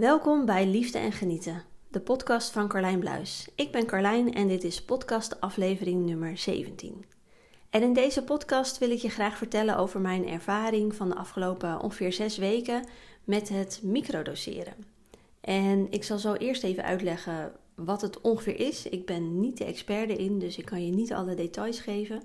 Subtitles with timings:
[0.00, 3.48] Welkom bij Liefde en Genieten, de podcast van Carlijn Bluis.
[3.54, 7.04] Ik ben Carlijn en dit is podcast aflevering nummer 17.
[7.70, 11.80] En in deze podcast wil ik je graag vertellen over mijn ervaring van de afgelopen
[11.80, 12.86] ongeveer zes weken
[13.24, 14.74] met het microdoseren.
[15.40, 18.86] En ik zal zo eerst even uitleggen wat het ongeveer is.
[18.86, 22.22] Ik ben niet de expert erin, dus ik kan je niet alle details geven.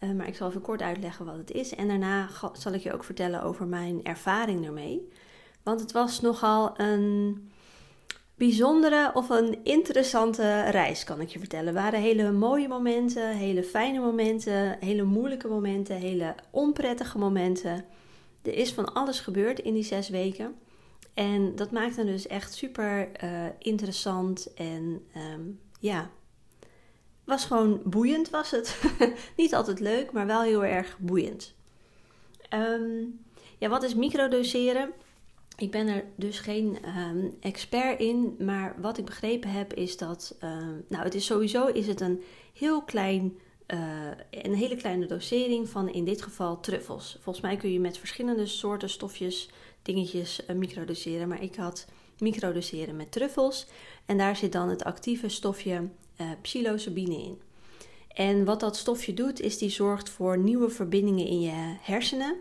[0.00, 1.74] Uh, maar ik zal even kort uitleggen wat het is.
[1.74, 5.08] En daarna zal ik je ook vertellen over mijn ervaring ermee.
[5.62, 7.50] Want het was nogal een
[8.34, 11.66] bijzondere of een interessante reis, kan ik je vertellen.
[11.66, 17.84] Er waren hele mooie momenten, hele fijne momenten, hele moeilijke momenten, hele onprettige momenten.
[18.42, 20.54] Er is van alles gebeurd in die zes weken.
[21.14, 25.02] En dat maakte het dus echt super uh, interessant en
[25.34, 26.10] um, ja,
[27.24, 28.80] was gewoon boeiend was het.
[29.36, 31.54] Niet altijd leuk, maar wel heel erg boeiend.
[32.54, 33.20] Um,
[33.58, 34.92] ja, wat is microdoseren?
[35.62, 40.36] Ik ben er dus geen um, expert in, maar wat ik begrepen heb is dat,
[40.44, 43.38] um, nou het is sowieso is het een heel klein,
[43.68, 43.78] uh,
[44.30, 47.18] een hele kleine dosering van in dit geval truffels.
[47.20, 49.50] Volgens mij kun je met verschillende soorten stofjes,
[49.82, 51.86] dingetjes uh, microdoseren, maar ik had
[52.18, 53.66] microdoseren met truffels
[54.06, 55.88] en daar zit dan het actieve stofje
[56.20, 57.40] uh, psilocybine in.
[58.08, 62.36] En wat dat stofje doet, is die zorgt voor nieuwe verbindingen in je hersenen.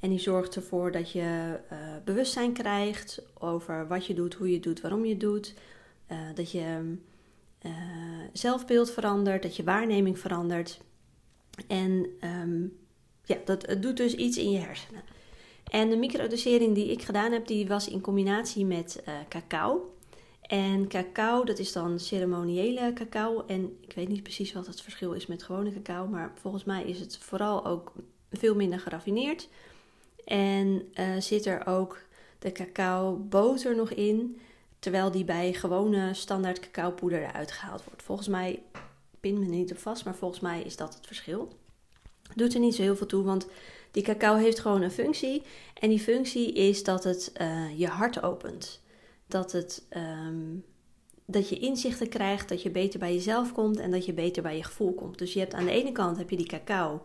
[0.00, 4.60] En die zorgt ervoor dat je uh, bewustzijn krijgt over wat je doet, hoe je
[4.60, 5.54] doet, waarom je doet.
[6.12, 6.96] Uh, dat je
[7.62, 7.72] uh,
[8.32, 10.80] zelfbeeld verandert, dat je waarneming verandert.
[11.66, 12.76] En um,
[13.24, 15.02] ja, dat, doet dus iets in je hersenen.
[15.70, 19.94] En de microdosering die ik gedaan heb, die was in combinatie met cacao.
[20.42, 23.44] En cacao, dat is dan ceremoniële cacao.
[23.46, 26.84] En ik weet niet precies wat het verschil is met gewone cacao, maar volgens mij
[26.84, 27.92] is het vooral ook
[28.30, 29.48] veel minder geraffineerd.
[30.28, 31.98] En uh, zit er ook
[32.38, 34.40] de cacao boter nog in,
[34.78, 38.02] terwijl die bij gewone standaard cacaopoeder eruit gehaald wordt.
[38.02, 38.62] Volgens mij,
[39.20, 41.48] pin me niet op vast, maar volgens mij is dat het verschil.
[42.34, 43.46] Doet er niet zo heel veel toe, want
[43.90, 45.42] die cacao heeft gewoon een functie.
[45.80, 48.80] En die functie is dat het uh, je hart opent.
[49.26, 50.64] Dat, het, um,
[51.24, 54.56] dat je inzichten krijgt, dat je beter bij jezelf komt en dat je beter bij
[54.56, 55.18] je gevoel komt.
[55.18, 57.02] Dus je hebt aan de ene kant heb je die cacao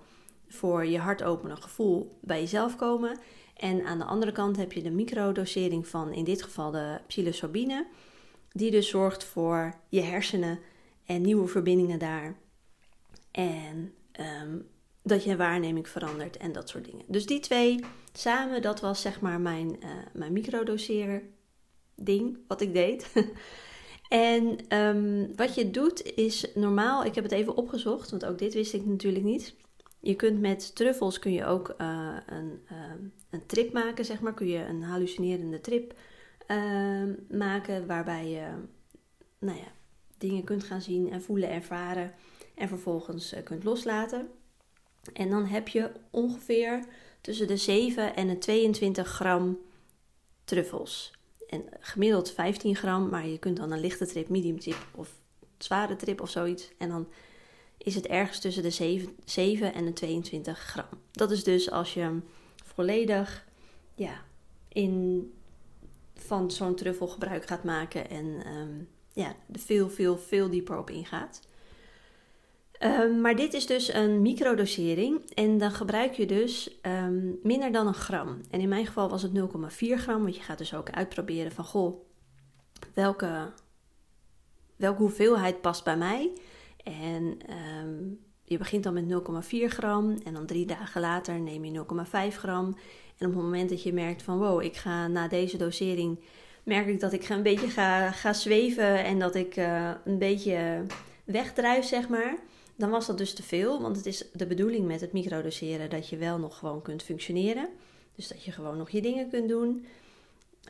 [0.53, 3.19] voor je hart openen gevoel bij jezelf komen.
[3.55, 7.87] En aan de andere kant heb je de microdosering van in dit geval de psilocybine,
[8.51, 10.59] die dus zorgt voor je hersenen
[11.05, 12.35] en nieuwe verbindingen daar.
[13.31, 13.93] En
[14.43, 14.67] um,
[15.03, 17.05] dat je waarneming verandert en dat soort dingen.
[17.07, 17.79] Dus die twee
[18.13, 21.21] samen, dat was zeg maar mijn, uh, mijn microdoseren
[21.95, 23.11] ding, wat ik deed.
[24.09, 28.53] en um, wat je doet is normaal, ik heb het even opgezocht, want ook dit
[28.53, 29.55] wist ik natuurlijk niet.
[30.05, 32.77] Je kunt met truffels kun je ook uh, een, uh,
[33.29, 34.33] een trip maken, zeg maar.
[34.33, 35.93] Kun je een hallucinerende trip
[36.47, 38.47] uh, maken waarbij je
[39.39, 39.71] nou ja,
[40.17, 42.13] dingen kunt gaan zien en voelen, ervaren
[42.55, 44.29] en vervolgens kunt loslaten.
[45.13, 46.85] En dan heb je ongeveer
[47.21, 49.59] tussen de 7 en de 22 gram
[50.43, 51.13] truffels.
[51.49, 55.13] En gemiddeld 15 gram, maar je kunt dan een lichte trip, medium trip of
[55.57, 56.71] zware trip of zoiets.
[56.77, 57.07] En dan
[57.83, 60.85] is het ergens tussen de 7, 7 en de 22 gram.
[61.11, 62.23] Dat is dus als je hem
[62.63, 63.45] volledig
[63.95, 64.21] ja,
[64.67, 65.31] in,
[66.15, 70.89] van zo'n truffel gebruik gaat maken en um, ja, er veel, veel, veel dieper op
[70.89, 71.41] ingaat.
[72.79, 77.87] Um, maar dit is dus een microdosering en dan gebruik je dus um, minder dan
[77.87, 78.41] een gram.
[78.49, 79.39] En in mijn geval was het 0,4
[79.77, 82.05] gram, want je gaat dus ook uitproberen van goh,
[82.93, 83.51] welke,
[84.75, 86.31] welke hoeveelheid past bij mij.
[86.83, 87.37] En
[87.83, 89.05] um, je begint dan met
[89.45, 91.83] 0,4 gram en dan drie dagen later neem je
[92.31, 92.65] 0,5 gram.
[93.17, 96.19] En op het moment dat je merkt van wow, ik ga na deze dosering,
[96.63, 100.83] merk ik dat ik een beetje ga, ga zweven en dat ik uh, een beetje
[101.23, 102.35] wegdruis, zeg maar.
[102.75, 106.09] Dan was dat dus te veel, want het is de bedoeling met het microdoseren dat
[106.09, 107.69] je wel nog gewoon kunt functioneren.
[108.15, 109.85] Dus dat je gewoon nog je dingen kunt doen.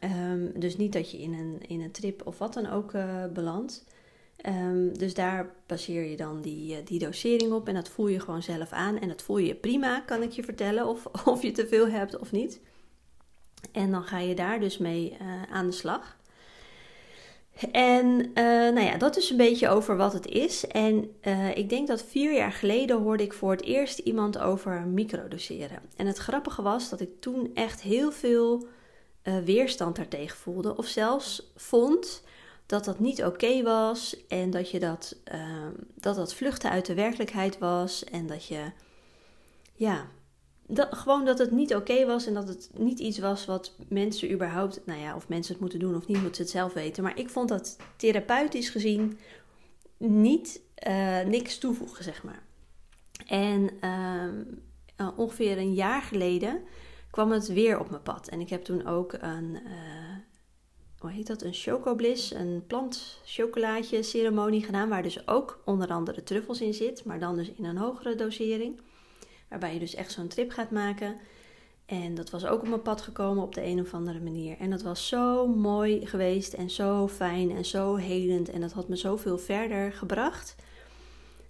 [0.04, 3.26] Um, dus niet dat je in een, in een trip of wat dan ook uh,
[3.34, 3.86] belandt.
[4.48, 8.20] Um, dus daar baseer je dan die, uh, die dosering op en dat voel je
[8.20, 9.00] gewoon zelf aan.
[9.00, 12.20] En dat voel je prima, kan ik je vertellen, of, of je te veel hebt
[12.20, 12.60] of niet.
[13.72, 16.18] En dan ga je daar dus mee uh, aan de slag.
[17.72, 20.68] En uh, nou ja, dat is een beetje over wat het is.
[20.68, 21.10] En
[21.54, 25.80] ik denk dat vier jaar geleden hoorde ik voor het eerst iemand over microdoseren.
[25.96, 28.68] En het grappige was dat ik toen echt heel veel
[29.46, 30.78] weerstand daartegen voelde.
[30.78, 32.24] Of zelfs vond
[32.66, 36.94] dat dat niet oké was en dat, je dat, ehm, dat dat vluchten uit de
[36.94, 38.72] werkelijkheid was en dat je,
[39.74, 40.08] ja,
[40.68, 44.32] dat, gewoon dat het niet oké was en dat het niet iets was wat mensen
[44.32, 47.04] überhaupt, nou ja, of mensen het moeten doen of niet, moeten ze het zelf weten.
[47.04, 49.18] Maar ik vond dat therapeutisch gezien
[49.98, 52.44] niet eh, niks toevoegen, zeg maar.
[53.28, 54.44] En ehm,
[54.96, 56.62] eh, ongeveer een jaar geleden
[57.12, 58.28] kwam het weer op mijn pad.
[58.28, 60.13] En ik heb toen ook een, eh,
[61.04, 64.90] hoe heet dat, een chocobliss, een plantchocolaatje ceremonie gedaan.
[64.90, 68.82] Waar dus ook onder andere truffels in zit, maar dan dus in een hogere dosering.
[69.50, 71.16] Waarbij je dus echt zo'n trip gaat maken.
[71.86, 74.58] En dat was ook op mijn pad gekomen op de een of andere manier.
[74.58, 78.50] En dat was zo mooi geweest en zo fijn en zo helend.
[78.50, 80.56] En dat had me zoveel verder gebracht.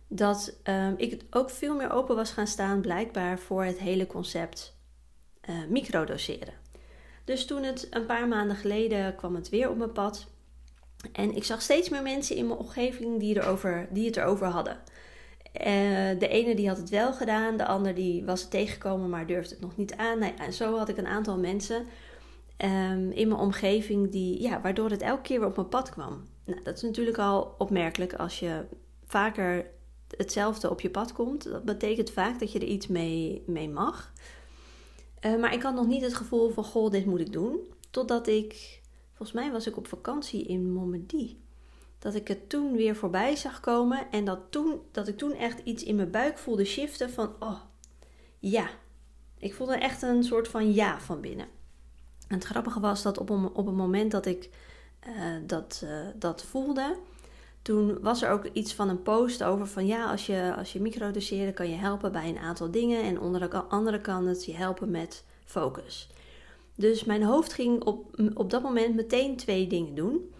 [0.07, 4.77] Dat um, ik ook veel meer open was gaan staan, blijkbaar, voor het hele concept
[5.49, 6.62] uh, microdoseren.
[7.23, 10.27] Dus toen het een paar maanden geleden kwam het weer op mijn pad.
[11.11, 14.77] En ik zag steeds meer mensen in mijn omgeving die, erover, die het erover hadden.
[15.53, 19.27] Eh, de ene die had het wel gedaan, de ander die was het tegengekomen, maar
[19.27, 20.19] durfde het nog niet aan.
[20.19, 21.85] Nou en zo had ik een aantal mensen
[22.57, 26.23] ehm, in mijn omgeving die, ja, waardoor het elke keer weer op mijn pad kwam.
[26.45, 28.65] Nou, dat is natuurlijk al opmerkelijk als je
[29.05, 29.65] vaker
[30.17, 31.43] hetzelfde op je pad komt.
[31.43, 34.13] Dat betekent vaak dat je er iets mee, mee mag.
[35.23, 37.59] Eh, maar ik had nog niet het gevoel van, goh, dit moet ik doen.
[37.89, 38.81] Totdat ik,
[39.13, 41.35] volgens mij was ik op vakantie in Montmedy.
[41.99, 45.59] Dat ik het toen weer voorbij zag komen en dat, toen, dat ik toen echt
[45.63, 47.59] iets in mijn buik voelde shiften van, oh,
[48.39, 48.69] ja.
[49.37, 51.47] Ik voelde echt een soort van ja van binnen.
[52.27, 54.49] En het grappige was dat op een, op een moment dat ik
[54.99, 55.13] eh,
[55.45, 56.97] dat, eh, dat voelde,
[57.63, 60.81] toen was er ook iets van een post over van ja, als je, als je
[60.81, 63.03] microdoseert, kan je helpen bij een aantal dingen.
[63.03, 66.09] En onder andere kan het je helpen met focus.
[66.75, 70.31] Dus mijn hoofd ging op, op dat moment meteen twee dingen doen.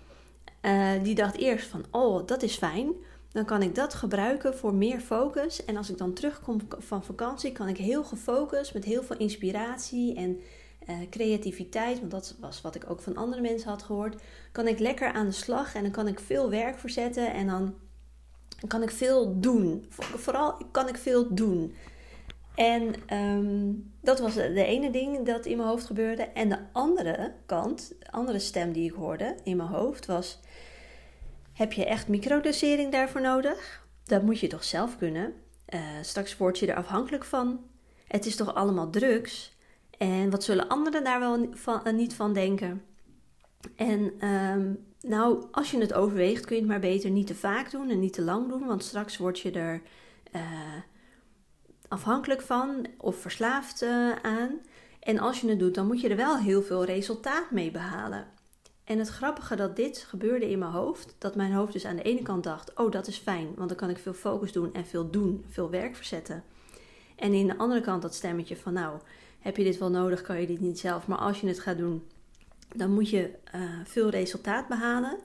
[0.62, 2.94] Eh, die dacht eerst van oh, dat is fijn.
[3.32, 5.66] Dan kan ik dat gebruiken voor meer focus.
[5.66, 10.16] En als ik dan terugkom van vakantie, kan ik heel gefocust met heel veel inspiratie
[10.16, 10.40] en
[10.86, 14.22] eh, creativiteit, want dat was wat ik ook van andere mensen had gehoord,
[14.52, 17.76] kan ik lekker aan de slag en dan kan ik veel werk verzetten en dan
[18.68, 19.86] kan ik veel doen.
[19.90, 21.76] Vooral kan ik veel doen.
[22.56, 23.72] En ehm,
[24.02, 26.24] dat was de ene ding dat in mijn hoofd gebeurde.
[26.24, 30.40] En de andere kant, de andere stem die ik hoorde in mijn hoofd was:
[31.54, 33.88] heb je echt microdosering daarvoor nodig?
[34.04, 35.34] Dat moet je toch zelf kunnen?
[35.66, 37.60] Eh, straks word je er afhankelijk van.
[38.08, 39.53] Het is toch allemaal drugs?
[40.04, 42.84] En wat zullen anderen daar wel van, eh, niet van denken?
[43.76, 47.72] En ehm, nou, als je het overweegt, kun je het maar beter niet te vaak
[47.72, 49.82] doen en niet te lang doen, want straks word je er
[50.32, 50.42] eh,
[51.88, 54.60] afhankelijk van of verslaafd eh, aan.
[55.00, 58.28] En als je het doet, dan moet je er wel heel veel resultaat mee behalen.
[58.84, 62.02] En het grappige dat dit gebeurde in mijn hoofd, dat mijn hoofd dus aan de
[62.02, 64.86] ene kant dacht: oh, dat is fijn, want dan kan ik veel focus doen en
[64.86, 66.44] veel doen, veel werk verzetten.
[67.16, 69.00] En in de andere kant dat stemmetje van: nou,
[69.44, 71.08] heb je dit wel nodig, kan je dit niet zelf.
[71.08, 72.04] Maar als je het gaat doen,
[72.76, 75.18] dan moet je eh, veel resultaat behalen.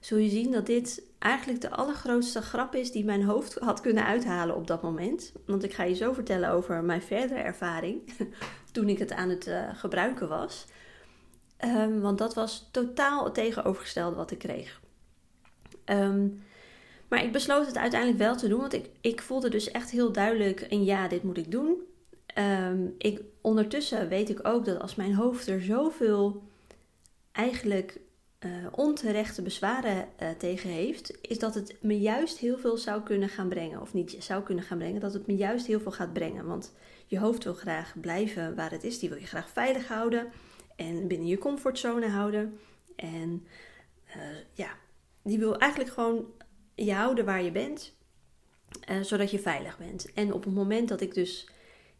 [0.00, 4.04] Zul je zien dat dit eigenlijk de allergrootste grap is die mijn hoofd had kunnen
[4.04, 5.32] uithalen op dat moment.
[5.46, 8.12] Want ik ga je zo vertellen over mijn verdere ervaring
[8.72, 10.66] toen ik het aan het eh, gebruiken was.
[11.56, 14.80] Ehm, want dat was totaal het tegenovergestelde wat ik kreeg.
[15.84, 16.28] Ehm,
[17.08, 20.12] maar ik besloot het uiteindelijk wel te doen, want ik, ik voelde dus echt heel
[20.12, 21.82] duidelijk: en ja, dit moet ik doen.
[22.38, 26.42] Um, ik, ondertussen weet ik ook dat als mijn hoofd er zoveel
[27.32, 28.00] eigenlijk
[28.38, 33.28] eh, onterechte bezwaren eh, tegen heeft, is dat het me juist heel veel zou kunnen
[33.28, 33.80] gaan brengen.
[33.80, 36.46] Of niet zou kunnen gaan brengen, dat het me juist heel veel gaat brengen.
[36.46, 36.74] Want
[37.06, 38.98] je hoofd wil graag blijven waar het is.
[38.98, 40.32] Die wil je graag veilig houden
[40.76, 42.58] en binnen je comfortzone houden.
[42.96, 43.46] En
[44.04, 44.20] eh,
[44.54, 44.68] ja,
[45.22, 46.26] die wil eigenlijk gewoon
[46.74, 47.92] je houden waar je bent,
[49.02, 50.12] zodat je veilig bent.
[50.12, 51.48] En op het moment dat ik dus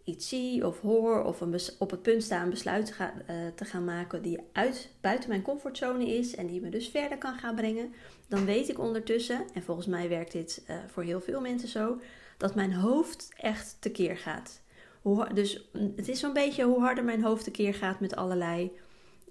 [0.05, 1.43] iets zie of hoor of
[1.79, 5.29] op het punt sta een besluit te gaan, eh, te gaan maken die uit, buiten
[5.29, 7.95] mijn comfortzone is en die me dus verder kan gaan brengen,
[8.29, 12.01] dan weet ik ondertussen, en volgens mij werkt dit eh, voor heel veel mensen zo,
[12.37, 14.63] dat mijn hoofd echt tekeer gaat.
[15.03, 18.73] Hoe, dus mm, het is zo'n beetje hoe harder mijn hoofd tekeer gaat met allerlei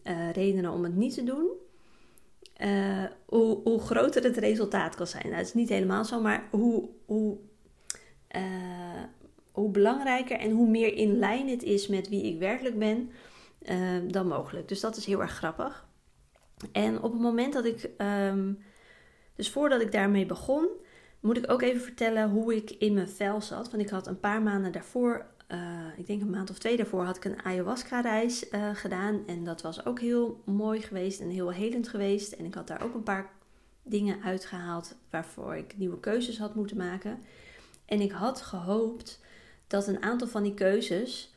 [0.04, 1.52] eh, redenen om het niet te doen.
[3.26, 5.24] Hoe, hoe, groter het resultaat kan zijn.
[5.24, 7.38] Nou, dat is niet helemaal zo, maar hoe, hoe
[9.54, 13.12] hoe belangrijker en hoe meer in lijn het is met wie ik werkelijk ben
[13.62, 14.68] ehm, dan mogelijk.
[14.68, 15.88] Dus dat is heel erg grappig.
[16.72, 18.54] En op het moment dat ik, ehm,
[19.36, 20.68] dus voordat ik daarmee begon,
[21.20, 23.72] moet ik ook even vertellen hoe ik in mijn vel zat.
[23.72, 25.60] Want ik had een paar maanden daarvoor, eh,
[25.98, 29.24] ik denk een maand of twee daarvoor, had ik een ayahuasca-reis eh, gedaan.
[29.28, 32.32] En dat was ook heel mooi geweest en heel helend geweest.
[32.32, 33.30] En ik had daar ook een paar
[33.84, 37.20] dingen uitgehaald waarvoor ik nieuwe keuzes had moeten maken.
[37.86, 39.22] En ik had gehoopt
[39.74, 41.34] dat een aantal van die keuzes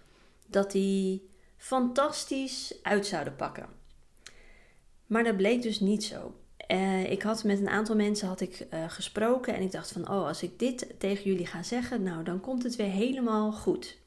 [0.46, 3.68] dat die fantastisch uit zouden pakken.
[5.06, 6.34] Maar dat bleek dus niet zo.
[6.56, 10.10] Eh, ik had met een aantal mensen had ik, eh, gesproken en ik dacht van
[10.10, 13.98] oh, als ik dit tegen jullie ga zeggen, nou dan komt het weer helemaal goed.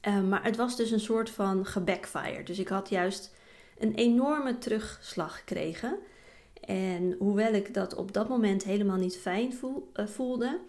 [0.00, 2.42] Eh, maar het was dus een soort van gebackfire.
[2.42, 3.34] Dus ik had juist
[3.78, 5.98] een enorme terugslag gekregen.
[6.60, 9.54] En hoewel ik dat op dat moment helemaal niet fijn
[9.94, 10.60] voelde,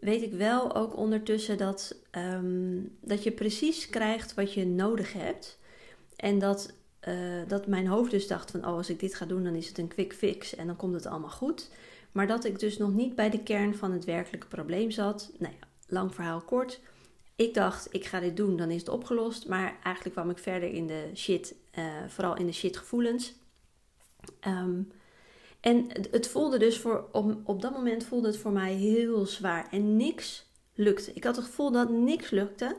[0.00, 5.58] weet ik wel ook ondertussen dat, um, dat je precies krijgt wat je nodig hebt.
[6.16, 6.72] En dat
[7.08, 9.68] uh, dat mijn hoofd dus dacht van, oh, als ik dit ga doen, dan is
[9.68, 11.70] het een quick fix en dan komt het allemaal goed.
[12.12, 15.32] Maar dat ik dus nog niet bij de kern van het werkelijke probleem zat.
[15.38, 16.80] Nou ja, lang verhaal kort.
[17.36, 19.48] Ik dacht, ik ga dit doen, dan is het opgelost.
[19.48, 23.34] Maar eigenlijk kwam ik verder in de shit, uh, vooral in de shit gevoelens.
[24.46, 24.90] Um,
[25.60, 29.68] en het voelde dus voor, op, op dat moment voelde het voor mij heel zwaar.
[29.70, 31.12] En niks lukte.
[31.12, 32.76] Ik had het gevoel dat niks lukte.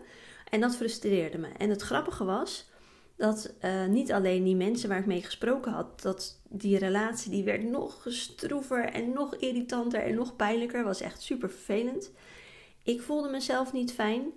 [0.50, 1.48] En dat frustreerde me.
[1.58, 2.70] En het grappige was,
[3.18, 7.44] dat uh, niet alleen die mensen waar ik mee gesproken had, dat die relatie die
[7.44, 10.84] werd nog stroever en nog irritanter en nog pijnlijker.
[10.84, 12.12] Was echt super vervelend.
[12.84, 14.32] Ik voelde mezelf niet fijn.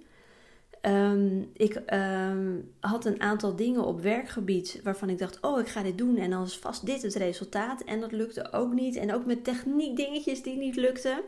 [0.86, 5.82] Um, ik um, had een aantal dingen op werkgebied waarvan ik dacht: oh, ik ga
[5.82, 7.82] dit doen en dan is vast dit het resultaat.
[7.82, 8.96] En dat lukte ook niet.
[8.96, 11.20] En ook met techniek dingetjes die niet lukten.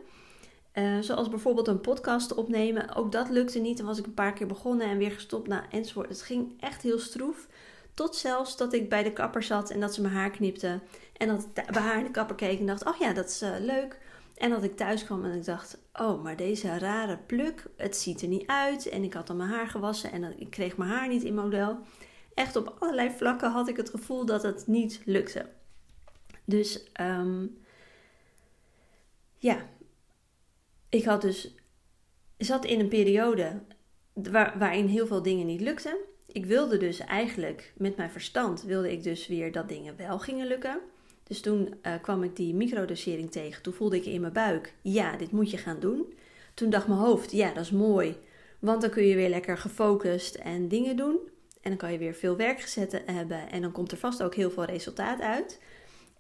[0.75, 2.95] Uh, zoals bijvoorbeeld een podcast opnemen.
[2.95, 3.77] Ook dat lukte niet.
[3.77, 5.49] Dan was ik een paar keer begonnen en weer gestopt.
[5.49, 6.09] Nou, enzovoort.
[6.09, 7.49] Het ging echt heel stroef.
[7.95, 10.81] Tot zelfs dat ik bij de kapper zat en dat ze mijn haar knipte.
[11.17, 13.51] En dat bij haar in de kapper keek en dacht: Oh ja, dat is uh,
[13.61, 13.99] leuk.
[14.35, 18.23] En dat ik thuis kwam en ik dacht: Oh, maar deze rare pluk, het ziet
[18.23, 18.89] er niet uit.
[18.89, 21.79] En ik had dan mijn haar gewassen en ik kreeg mijn haar niet in model.
[22.35, 25.47] Echt op allerlei vlakken had ik het gevoel dat het niet lukte.
[26.45, 27.59] Dus um,
[29.39, 29.69] ja,
[30.89, 31.55] ik had dus,
[32.39, 33.63] zat in een periode
[34.13, 35.97] waar, waarin heel veel dingen niet lukten.
[36.27, 40.47] Ik wilde dus eigenlijk met mijn verstand, wilde ik dus weer dat dingen wel gingen
[40.47, 40.81] lukken.
[41.25, 43.63] Dus toen uh, kwam ik die microdosering tegen.
[43.63, 46.15] Toen voelde ik in mijn buik, ja, dit moet je gaan doen.
[46.55, 48.17] Toen dacht mijn hoofd, ja, dat is mooi.
[48.59, 51.19] Want dan kun je weer lekker gefocust en dingen doen.
[51.61, 53.51] En dan kan je weer veel werk gezet hebben.
[53.51, 55.61] En dan komt er vast ook heel veel resultaat uit.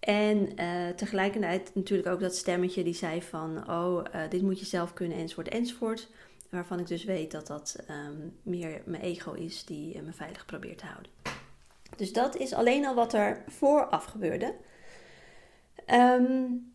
[0.00, 4.66] En uh, tegelijkertijd natuurlijk ook dat stemmetje die zei van, oh, uh, dit moet je
[4.66, 6.08] zelf kunnen, enzovoort, enzovoort.
[6.50, 10.78] Waarvan ik dus weet dat dat um, meer mijn ego is die me veilig probeert
[10.78, 11.10] te houden.
[11.96, 14.54] Dus dat is alleen al wat er vooraf gebeurde.
[15.92, 16.72] Um,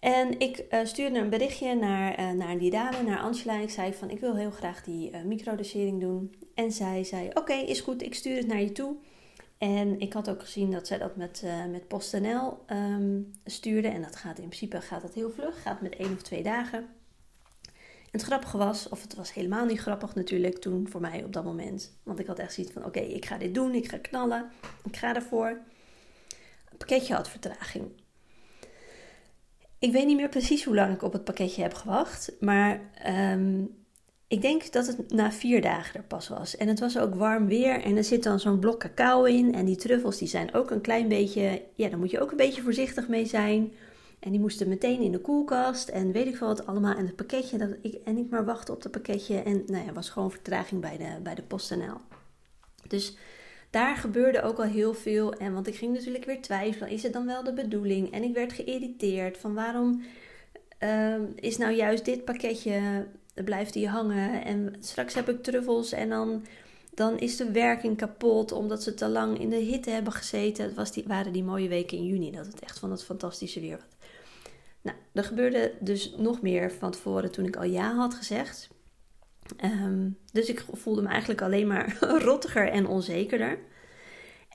[0.00, 3.54] en ik stuurde een berichtje naar, naar die dame, naar Angela.
[3.54, 6.34] En ik zei van, ik wil heel graag die microdosering doen.
[6.54, 8.96] En zij zei, oké, is goed, ik stuur het naar je toe.
[9.58, 13.88] En ik had ook gezien dat zij dat met, uh, met PostNL um, stuurde.
[13.88, 16.78] En dat gaat in principe gaat dat heel vlug, gaat met één of twee dagen.
[16.78, 21.32] En het grappige was, of het was helemaal niet grappig natuurlijk toen voor mij op
[21.32, 21.92] dat moment.
[22.02, 24.50] Want ik had echt zoiets van, oké, ik ga dit doen, ik ga knallen,
[24.84, 25.60] ik ga ervoor.
[26.68, 28.01] Het pakketje had vertraging.
[29.82, 32.32] Ik weet niet meer precies hoe lang ik op het pakketje heb gewacht.
[32.40, 33.74] Maar um,
[34.26, 36.56] ik denk dat het na vier dagen er pas was.
[36.56, 37.82] En het was ook warm weer.
[37.82, 39.54] En er zit dan zo'n blok cacao in.
[39.54, 41.62] En die truffels die zijn ook een klein beetje...
[41.74, 43.72] Ja, daar moet je ook een beetje voorzichtig mee zijn.
[44.18, 45.88] En die moesten meteen in de koelkast.
[45.88, 46.96] En weet ik veel wat allemaal.
[46.96, 47.58] En het pakketje.
[47.58, 49.42] Dat ik, en ik maar wachtte op het pakketje.
[49.42, 52.00] En nou ja, was gewoon vertraging bij de, bij de PostNL.
[52.88, 53.16] Dus
[53.72, 55.32] daar gebeurde ook al heel veel.
[55.32, 56.88] En want ik ging natuurlijk weer twijfelen.
[56.88, 58.12] Is het dan wel de bedoeling?
[58.12, 59.38] En ik werd geïrriteerd.
[59.38, 60.02] Van waarom...
[60.80, 64.44] Uh, is nou juist dit pakketje blijft die hangen.
[64.44, 66.46] En straks heb ik truffels en dan,
[66.94, 70.64] dan is de werking kapot omdat ze te lang in de hitte hebben gezeten.
[70.64, 73.60] Het was die, waren die mooie weken in juni dat het echt van het fantastische
[73.60, 74.08] weer was.
[74.80, 78.70] Nou, er gebeurde dus nog meer van tevoren toen ik al ja had gezegd.
[79.64, 81.96] Um, dus ik voelde me eigenlijk alleen maar
[82.28, 83.58] rottiger en onzekerder.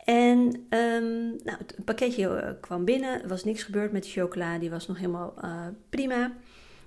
[0.05, 0.37] En
[0.69, 3.21] um, nou, het pakketje eh, kwam binnen.
[3.21, 4.57] Er was niks gebeurd met de chocola.
[4.57, 6.33] Die was nog helemaal uh, prima.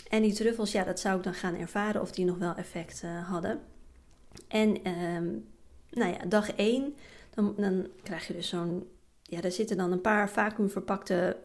[0.09, 3.02] En die truffels, ja, dat zou ik dan gaan ervaren of die nog wel effect
[3.04, 3.61] uh, hadden.
[4.49, 5.47] En um,
[5.90, 6.95] nou ja, dag 1,
[7.35, 8.88] dan, dan krijg je dus zo'n.
[9.23, 11.37] Ja, daar zitten dan een paar vacuümverpakte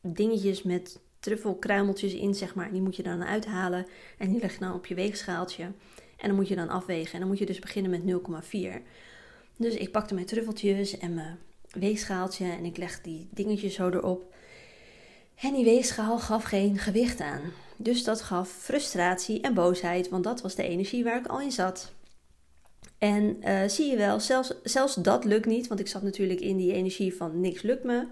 [0.00, 2.72] dingetjes met truffelkruimeltjes in, zeg maar.
[2.72, 3.86] Die moet je dan uithalen
[4.18, 5.70] en die leg je dan op je weegschaaltje.
[6.18, 7.12] En dan moet je dan afwegen.
[7.12, 8.20] En dan moet je dus beginnen met
[8.50, 8.82] 0,4.
[9.56, 11.38] Dus ik pakte mijn truffeltjes en mijn
[11.70, 14.34] weegschaaltje en ik leg die dingetjes zo erop.
[15.34, 17.40] En die weegschaal gaf geen gewicht aan.
[17.76, 21.52] Dus dat gaf frustratie en boosheid, want dat was de energie waar ik al in
[21.52, 21.92] zat.
[22.98, 26.56] En uh, zie je wel, zelfs, zelfs dat lukt niet, want ik zat natuurlijk in
[26.56, 28.06] die energie van niks lukt me.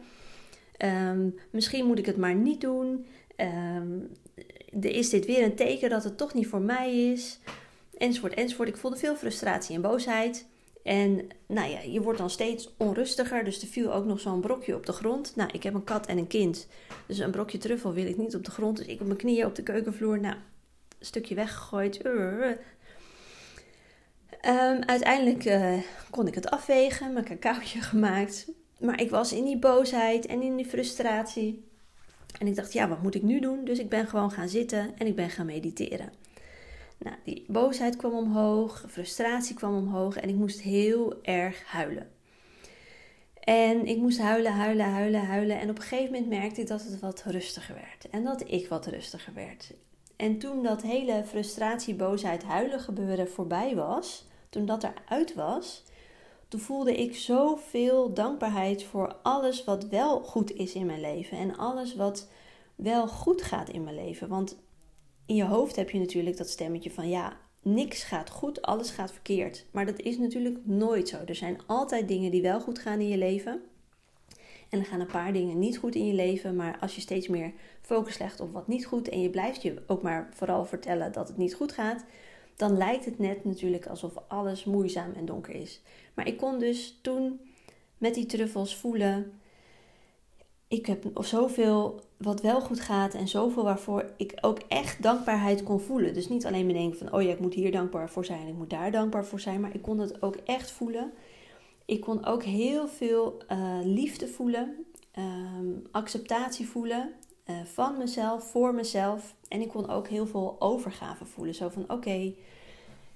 [0.79, 3.07] Um, misschien moet ik het maar niet doen.
[3.37, 4.11] Um,
[4.81, 7.39] is dit weer een teken dat het toch niet voor mij is?
[7.97, 8.69] Enzovoort, enzovoort.
[8.69, 10.47] Ik voelde veel frustratie en boosheid.
[10.83, 13.45] En nou ja, je wordt dan steeds onrustiger.
[13.45, 15.37] Dus er viel ook nog zo'n brokje op de grond.
[15.37, 16.67] Nou, ik heb een kat en een kind.
[17.07, 18.77] Dus een brokje truffel wil ik niet op de grond.
[18.77, 20.21] Dus ik op mijn knieën op de keukenvloer.
[20.21, 20.35] Nou,
[20.99, 22.05] een stukje weggegooid.
[22.05, 22.59] Um,
[24.87, 25.73] uiteindelijk uh,
[26.11, 27.13] kon ik het afwegen.
[27.13, 28.49] Mijn cacaootje gemaakt.
[28.79, 31.65] Maar ik was in die boosheid en in die frustratie.
[32.39, 33.65] En ik dacht, ja, wat moet ik nu doen?
[33.65, 36.13] Dus ik ben gewoon gaan zitten en ik ben gaan mediteren.
[36.99, 42.11] Nou, die boosheid kwam omhoog, frustratie kwam omhoog en ik moest heel erg huilen.
[43.41, 45.61] En ik moest huilen, huilen, huilen, huilen.
[45.61, 48.11] En op een gegeven moment merkte ik dat het wat rustiger werd.
[48.11, 49.75] En dat ik wat rustiger werd.
[50.17, 55.85] En toen dat hele frustratie, boosheid, huilen gebeuren voorbij was, toen dat eruit was,
[56.49, 61.39] toen voelde ik zoveel dankbaarheid voor alles wat wel goed is in mijn leven.
[61.39, 62.29] En alles wat
[62.75, 64.29] wel goed gaat in mijn leven.
[64.29, 64.57] Want
[65.27, 69.13] in je hoofd heb je natuurlijk dat stemmetje van ja, niks gaat goed, alles gaat
[69.13, 69.67] verkeerd.
[69.71, 71.17] Maar dat is natuurlijk nooit zo.
[71.27, 73.63] Er zijn altijd dingen die wel goed gaan in je leven.
[74.69, 76.57] En er gaan een paar dingen niet goed in je leven.
[76.57, 79.83] Maar als je steeds meer focus legt op wat niet goed en je blijft je
[79.87, 82.05] ook maar vooral vertellen dat het niet goed gaat,
[82.57, 85.81] dan lijkt het net natuurlijk alsof alles moeizaam en donker is.
[86.15, 87.41] Maar ik kon dus toen
[87.99, 89.41] met die truffels voelen.
[90.69, 95.81] Ik heb zoveel wat wel goed gaat en zoveel waarvoor ik ook echt dankbaarheid kon
[95.81, 96.15] voelen.
[96.15, 98.57] Dus niet alleen me denken van, oh ja, ik moet hier dankbaar voor zijn, ik
[98.57, 101.13] moet daar dankbaar voor zijn, maar ik kon het ook echt voelen.
[101.85, 104.87] Ik kon ook heel veel uh, liefde voelen,
[105.19, 107.13] um, acceptatie voelen
[107.47, 109.35] uh, van mezelf, voor mezelf.
[109.49, 111.55] En ik kon ook heel veel overgave voelen.
[111.55, 112.35] Zo van, oké,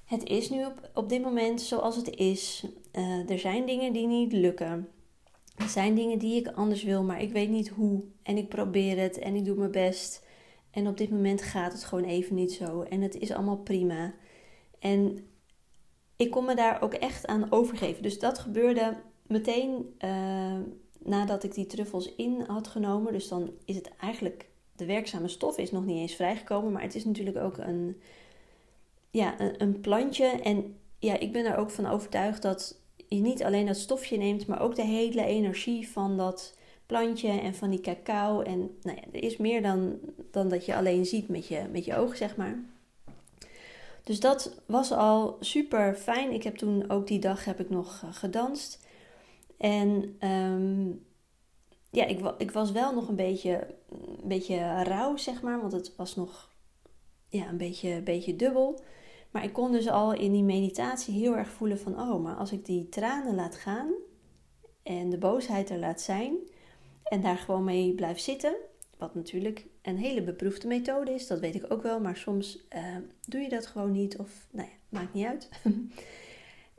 [0.05, 2.67] het is nu op, op dit moment zoals het is.
[2.93, 4.89] Uh, er zijn dingen die niet lukken.
[5.61, 8.03] Er zijn dingen die ik anders wil, maar ik weet niet hoe.
[8.23, 10.23] En ik probeer het en ik doe mijn best.
[10.71, 12.83] En op dit moment gaat het gewoon even niet zo.
[12.83, 14.15] En het is allemaal prima.
[14.79, 15.27] En
[16.17, 18.03] ik kon me daar ook echt aan overgeven.
[18.03, 20.59] Dus dat gebeurde meteen uh,
[20.99, 23.13] nadat ik die truffels in had genomen.
[23.13, 26.73] Dus dan is het eigenlijk, de werkzame stof is nog niet eens vrijgekomen.
[26.73, 28.01] Maar het is natuurlijk ook een,
[29.11, 30.27] ja, een, een plantje.
[30.27, 32.80] En ja, ik ben er ook van overtuigd dat
[33.17, 36.55] je niet alleen dat stofje neemt, maar ook de hele energie van dat
[36.87, 38.41] plantje en van die cacao.
[38.41, 39.99] En nou ja, er is meer dan,
[40.31, 42.59] dan dat je alleen ziet met je, met je ogen, zeg maar.
[44.05, 46.33] Dus dat was al super fijn.
[46.33, 48.87] Ik heb toen ook die dag heb ik nog eh, gedanst.
[49.57, 51.05] En um,
[51.91, 55.61] ja, ik, ik was wel nog een beetje, een beetje rauw, zeg maar.
[55.61, 56.51] Want het was nog
[57.29, 58.81] ja, een beetje, beetje dubbel.
[59.31, 62.53] Maar ik kon dus al in die meditatie heel erg voelen van, oh, maar als
[62.53, 63.91] ik die tranen laat gaan
[64.83, 66.37] en de boosheid er laat zijn
[67.05, 68.57] en daar gewoon mee blijf zitten,
[68.99, 72.97] wat natuurlijk een hele beproefde methode is, dat weet ik ook wel, maar soms uh,
[73.27, 75.49] doe je dat gewoon niet of, nou ja, maakt niet uit.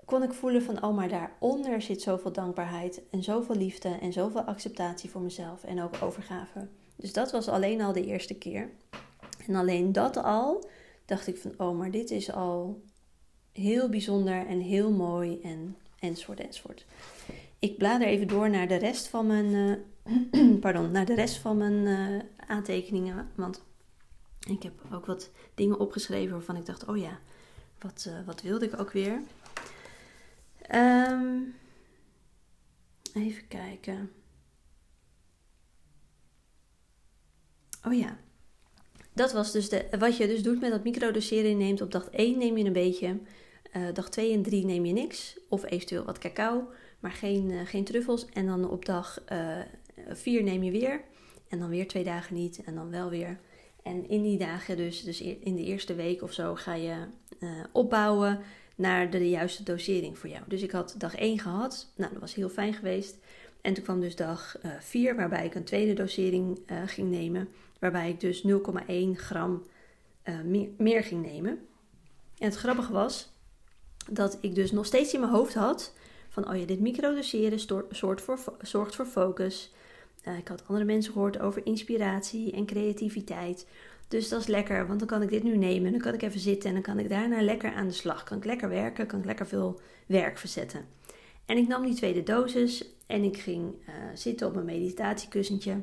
[0.06, 4.42] kon ik voelen van, oh, maar daaronder zit zoveel dankbaarheid en zoveel liefde en zoveel
[4.42, 6.68] acceptatie voor mezelf en ook overgave.
[6.96, 8.70] Dus dat was alleen al de eerste keer.
[9.48, 10.70] En alleen dat al
[11.12, 12.84] dacht ik van, oh, maar dit is al
[13.52, 16.86] heel bijzonder en heel mooi en enzovoort enzovoort.
[17.60, 19.46] Ik blader even door naar de rest van mijn,
[20.04, 23.64] uh, pardon, naar de rest van mijn uh, aantekeningen, want
[24.50, 27.20] ik heb ook wat dingen opgeschreven waarvan ik dacht, oh ja,
[27.80, 29.22] wat, uh, wat wilde ik ook weer?
[30.76, 31.56] Um,
[33.14, 34.12] even kijken.
[37.84, 38.18] Oh ja,
[39.14, 41.58] dat was dus de, wat je dus doet met dat microdoseren.
[41.58, 43.18] Neemt op dag 1 neem je een beetje.
[43.78, 45.38] Uh, dag 2 en 3 neem je niks.
[45.50, 46.70] Of eventueel wat cacao,
[47.00, 48.26] maar geen, uh, geen truffels.
[48.26, 49.24] En dan op dag
[50.10, 51.02] 4 uh, neem je weer.
[51.48, 52.64] En dan weer twee dagen niet.
[52.64, 53.40] En dan wel weer.
[53.84, 56.96] En in die dagen, dus, dus in de eerste week of zo, ga je
[57.72, 58.40] opbouwen
[58.76, 60.44] naar de juiste dosering voor jou.
[60.48, 61.92] Dus ik had dag 1 gehad.
[61.96, 63.18] Nou, dat was heel fijn geweest.
[63.62, 67.50] En toen kwam dus dag 4, waarbij ik een tweede dosering ging nemen.
[67.82, 68.52] Waarbij ik dus 0,1
[69.14, 69.64] gram
[70.24, 71.52] uh, meer, ging nemen.
[72.38, 73.34] En het grappige was
[74.12, 75.94] dat ik dus nog steeds in mijn hoofd had
[76.30, 79.74] van oh ja, dit microdoseren zorgt voor, zorgt voor focus.
[80.28, 83.68] Uh, ik had andere mensen gehoord over inspiratie en creativiteit.
[84.08, 85.86] Dus dat is lekker, want dan kan ik dit nu nemen.
[85.86, 88.24] En dan kan ik even zitten en dan kan ik daarna lekker aan de slag.
[88.24, 90.86] Kan ik lekker werken, kan ik lekker veel werk verzetten.
[91.46, 95.82] En ik nam die tweede dosis en ik ging uh, zitten op mijn meditatiekussentje.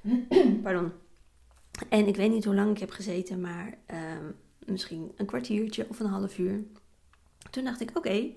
[0.62, 0.92] Pardon.
[1.88, 3.98] En ik weet niet hoe lang ik heb gezeten, maar uh,
[4.66, 6.62] misschien een kwartiertje of een half uur.
[7.50, 8.32] Toen dacht ik: oké,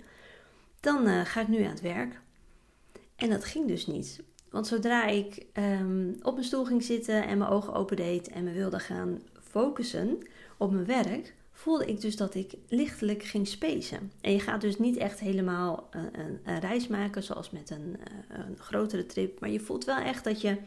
[0.79, 2.19] dan uh, ga ik nu aan het werk.
[3.15, 4.23] En dat ging dus niet.
[4.49, 8.51] Want zodra ik um, op mijn stoel ging zitten en mijn ogen opendeed en me
[8.51, 10.17] wilde gaan focussen
[10.57, 14.11] op mijn werk, voelde ik dus dat ik lichtelijk ging spacen.
[14.21, 17.97] En je gaat dus niet echt helemaal een, een, een reis maken zoals met een,
[18.03, 19.39] eh, een, grotere trip.
[19.39, 20.57] Maar je voelt wel echt dat je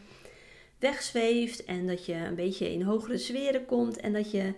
[0.81, 3.97] wegzweeft en dat je een beetje in hogere sferen komt.
[3.97, 4.53] En dat je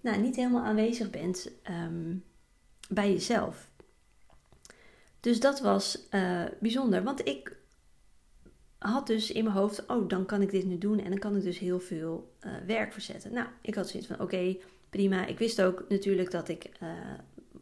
[0.00, 2.16] nou, niet helemaal aanwezig bent ehm,
[2.88, 3.70] bij jezelf.
[5.20, 7.02] Dus dat was uh, bijzonder.
[7.02, 7.56] Want ik
[8.78, 11.36] had dus in mijn hoofd, oh, dan kan ik dit nu doen en dan kan
[11.36, 13.32] ik dus heel veel uh, werk verzetten.
[13.32, 14.56] Nou, ik had zoiets van, oké,
[14.90, 15.26] prima.
[15.26, 16.88] Ik wist ook natuurlijk dat ik uh,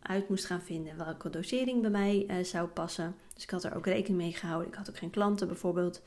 [0.03, 3.15] uit moest gaan vinden welke dosering bij mij zou passen.
[3.35, 4.69] Dus ik had er ook rekening mee gehouden.
[4.69, 6.03] Ik had ook geen klanten bijvoorbeeld.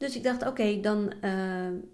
[0.00, 1.12] Dus ik dacht, oké, dan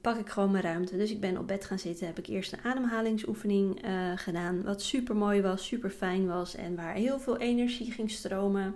[0.01, 0.97] pak ik gewoon mijn ruimte.
[0.97, 2.07] Dus ik ben op bed gaan zitten.
[2.07, 3.81] Heb ik eerst een ademhalingsoefening
[4.15, 4.63] gedaan.
[4.63, 6.55] Wat super mooi was, super fijn was.
[6.55, 8.75] En waar heel veel energie ging stromen.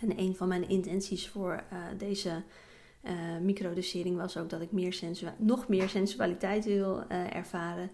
[0.00, 2.42] En een van mijn intenties voor uh, deze
[3.42, 5.00] microdosering was ook dat ik meer
[5.38, 7.90] nog meer sensualiteit wil ervaren.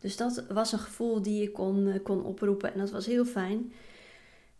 [0.00, 3.72] Dus dat was een gevoel die ik kon, kon oproepen en dat was heel fijn.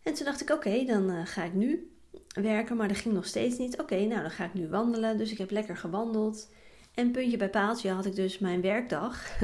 [0.03, 1.91] En toen dacht ik, oké, dan ga ik nu
[2.33, 3.79] werken, maar dat ging nog steeds niet.
[3.81, 5.17] Oké, nou dan ga ik nu wandelen.
[5.17, 6.49] Dus ik heb lekker gewandeld.
[6.93, 9.39] En puntje bij paaltje had ik dus mijn werkdag.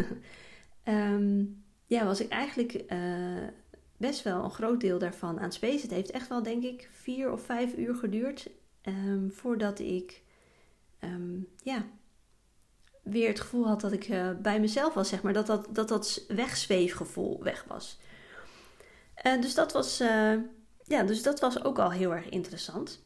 [0.84, 1.64] um,
[1.96, 2.84] ja, was ik eigenlijk
[3.98, 5.82] best wel een groot deel daarvan aan space.
[5.82, 8.50] Het heeft echt wel, denk ik, vier of vijf uur geduurd
[8.84, 10.22] um, voordat ik
[11.04, 11.86] um, ja,
[13.04, 15.34] weer het gevoel had dat ik uh, bij mezelf was, zeg maar.
[15.34, 18.00] Dat dat, dat, dat wegzweefgevoel weg was.
[19.26, 20.04] Uh, dus, dat was
[20.88, 23.04] ja, dus dat was ook al heel erg interessant.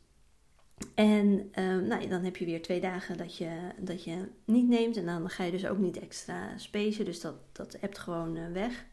[0.95, 4.97] En um, nou, dan heb je weer twee dagen dat je, dat je niet neemt.
[4.97, 7.05] En dan ga je dus ook niet extra spacen.
[7.05, 8.85] Dus dat, dat hebt gewoon weg.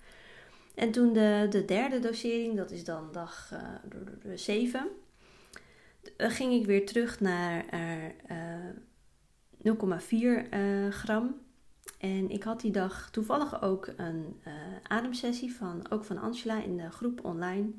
[0.74, 3.52] En toen de, de derde dosering, dat is dan dag
[4.24, 4.88] uh, 7,
[6.16, 7.64] uh, ging ik weer terug naar
[9.64, 10.00] uh,
[10.42, 10.48] 0,4
[10.90, 11.40] gram.
[11.98, 14.42] En ik had die dag toevallig ook een
[14.82, 17.72] ademsessie van, ook van Angela in de groep online.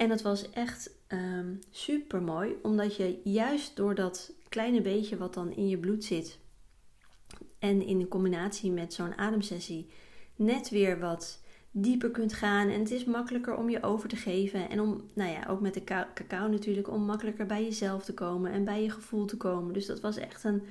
[0.00, 5.34] En dat was echt um, super mooi, omdat je juist door dat kleine beetje wat
[5.34, 6.38] dan in je bloed zit
[7.58, 9.90] en in combinatie met zo'n ademsessie
[10.36, 12.68] net weer wat dieper kunt gaan.
[12.68, 14.70] En het is makkelijker om je over te geven.
[14.70, 18.52] En om, nou ja, ook met de cacao natuurlijk, om makkelijker bij jezelf te komen
[18.52, 19.72] en bij je gevoel te komen.
[19.72, 20.62] Dus dat was echt een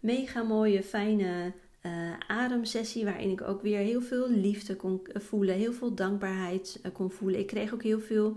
[0.00, 1.52] mega mooie, fijne
[1.86, 3.04] uh, ademsessie.
[3.04, 7.40] Waarin ik ook weer heel veel liefde kon voelen, heel veel dankbaarheid uh, kon voelen.
[7.40, 8.36] Ik kreeg ook heel veel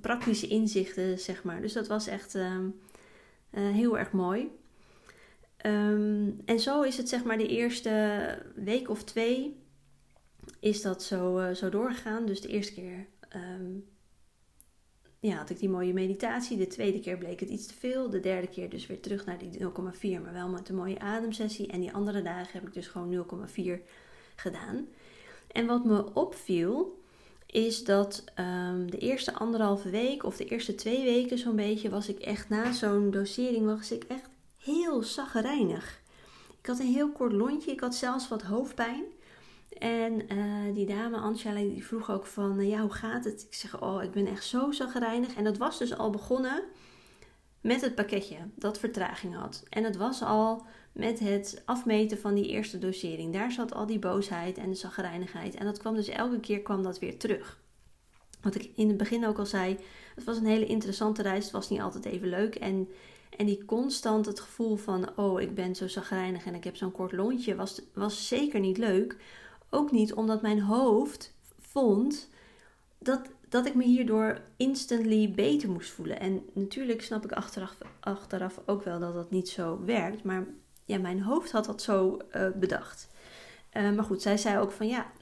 [0.00, 1.60] praktische inzichten, zeg maar.
[1.60, 2.68] Dus dat was echt ehm,
[3.50, 4.50] heel erg mooi.
[5.66, 9.60] Um, en zo is het zeg maar de eerste week of twee
[10.60, 12.26] is dat zo, zo doorgegaan.
[12.26, 13.84] Dus de eerste keer um,
[15.20, 16.56] ja, had ik die mooie meditatie.
[16.56, 18.10] De tweede keer bleek het iets te veel.
[18.10, 21.66] De derde keer dus weer terug naar die 0,4, maar wel met een mooie ademsessie.
[21.66, 23.62] En die andere dagen heb ik dus gewoon 0,4
[24.36, 24.88] gedaan.
[25.52, 26.98] En wat me opviel,
[27.46, 32.08] is dat um, de eerste anderhalve week of de eerste twee weken zo'n beetje was
[32.08, 36.00] ik echt na zo'n dosering was ik echt heel zaggerijnig.
[36.60, 39.04] Ik had een heel kort lontje, ik had zelfs wat hoofdpijn.
[39.80, 43.42] En uh, die dame, Angela, die vroeg ook van, ja, hoe gaat het?
[43.42, 45.34] Ik zeg, oh, ik ben echt zo zagrijnig.
[45.34, 46.62] En dat was dus al begonnen
[47.60, 49.64] met het pakketje dat vertraging had.
[49.68, 53.32] En het was al met het afmeten van die eerste dosering.
[53.32, 55.54] Daar zat al die boosheid en de zagrijnigheid.
[55.54, 57.58] En dat kwam dus elke keer kwam dat weer terug.
[58.40, 59.78] Wat ik in het begin ook al zei,
[60.14, 61.44] het was een hele interessante reis.
[61.44, 62.54] Het was niet altijd even leuk.
[62.54, 62.88] En,
[63.36, 66.92] en die constant het gevoel van, oh, ik ben zo zagrijnig en ik heb zo'n
[66.92, 69.16] kort lontje, was, was zeker niet leuk.
[69.70, 72.28] Ook niet omdat mijn hoofd vond
[72.98, 76.20] dat, dat ik me hierdoor instantly beter moest voelen.
[76.20, 77.32] En natuurlijk snap ik
[78.00, 80.22] achteraf, ook wel dat dat niet zo werkt.
[80.22, 80.46] Maar
[80.84, 83.08] ja, mijn hoofd had dat zo uh, bedacht.
[83.72, 85.12] Uh, maar goed, zij zei ook van ja.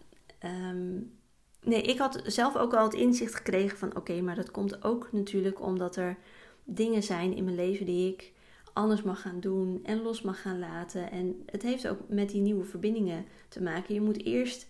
[0.44, 1.18] Um,
[1.62, 5.08] nee, ik had zelf ook al het inzicht gekregen van oké, maar dat komt ook
[5.12, 6.16] natuurlijk omdat er
[6.64, 8.32] dingen zijn in mijn leven die ik
[8.78, 11.10] anders mag gaan doen en los mag gaan laten.
[11.10, 13.94] En het heeft ook met die nieuwe verbindingen te maken.
[13.94, 14.66] Je moet eerst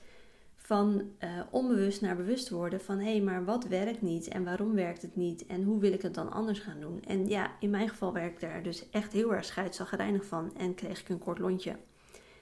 [0.57, 4.75] van uh, onbewust naar bewust worden van hé, hey, maar wat werkt niet en waarom
[4.75, 7.03] werkt het niet en hoe wil ik het dan anders gaan doen?
[7.05, 11.01] En ja, in mijn geval werkte er dus echt heel erg scheidszaggerijnig van en kreeg
[11.01, 11.77] ik een kort lontje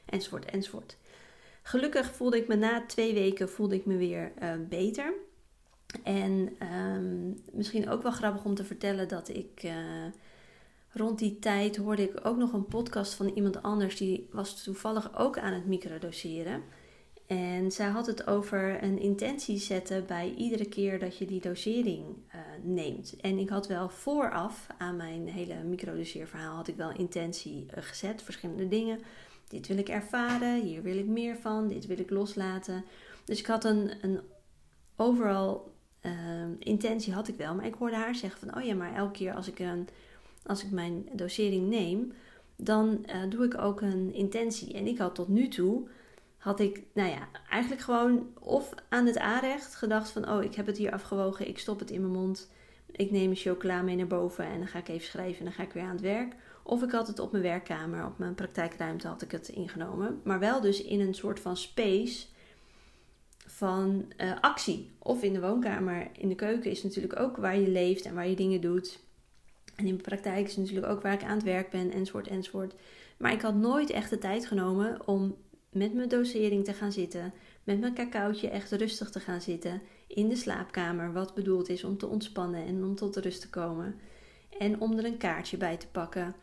[0.05, 0.97] enzovoort enzovoort.
[1.63, 5.13] Gelukkig voelde ik me na twee weken voelde ik me weer uh, beter.
[6.03, 6.57] En
[6.97, 9.73] um, misschien ook wel grappig om te vertellen dat ik uh,
[10.97, 13.97] rond die tijd hoorde ik ook nog een podcast van iemand anders.
[13.97, 16.63] Die was toevallig ook aan het microdoseren.
[17.27, 22.05] En zij had het over een intentie zetten bij iedere keer dat je die dosering
[22.07, 23.17] uh, neemt.
[23.21, 28.23] En ik had wel vooraf aan mijn hele microdoseerverhaal had ik wel intentie uh, gezet,
[28.23, 29.01] verschillende dingen.
[29.49, 32.85] Dit wil ik ervaren, hier wil ik meer van, dit wil ik loslaten.
[33.25, 34.21] Dus ik had een, een
[34.97, 37.55] overal ehm, intentie had ik wel.
[37.55, 39.89] Maar ik hoorde haar zeggen van, oh ja, maar elke keer als ik, een,
[40.47, 42.13] als ik mijn dosering neem,
[42.57, 44.75] dan uh, doe ik ook een intentie.
[44.75, 45.89] En ik had tot nu toe,
[46.37, 50.67] had ik, nou ja, eigenlijk gewoon of aan het aanrecht gedacht van, oh, ik heb
[50.67, 52.51] het hier afgewogen, ik stop het in mijn mond.
[52.91, 55.55] Ik neem een chocola mee naar boven en dan ga ik even schrijven en dan
[55.55, 56.35] ga ik weer aan het werk.
[56.63, 60.21] Of ik had het op mijn werkkamer, op mijn praktijkruimte had ik het ingenomen.
[60.25, 62.27] Maar wel dus in een soort van space
[63.47, 64.91] van uh, actie.
[64.99, 68.29] Of in de woonkamer, in de keuken is natuurlijk ook waar je leeft en waar
[68.29, 68.99] je dingen doet.
[69.77, 72.75] En in mijn praktijk is natuurlijk ook waar ik aan het werk ben, enzovoort, enzovoort.
[73.19, 75.37] Maar ik had nooit echt de tijd genomen om
[75.71, 77.33] met mijn dosering te gaan zitten.
[77.65, 79.83] Met mijn cacaotje echt rustig te gaan zitten.
[80.09, 83.95] In de slaapkamer, wat bedoeld is om te ontspannen en om tot rust te komen.
[84.59, 86.35] En om er een kaartje bij te pakken.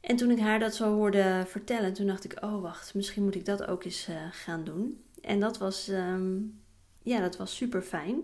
[0.00, 3.34] En toen ik haar dat zo hoorde vertellen, toen dacht ik: oh wacht, misschien moet
[3.34, 5.02] ik dat ook eens uh, gaan doen.
[5.20, 6.60] En dat was, um,
[7.02, 8.22] ja, dat was super fijn.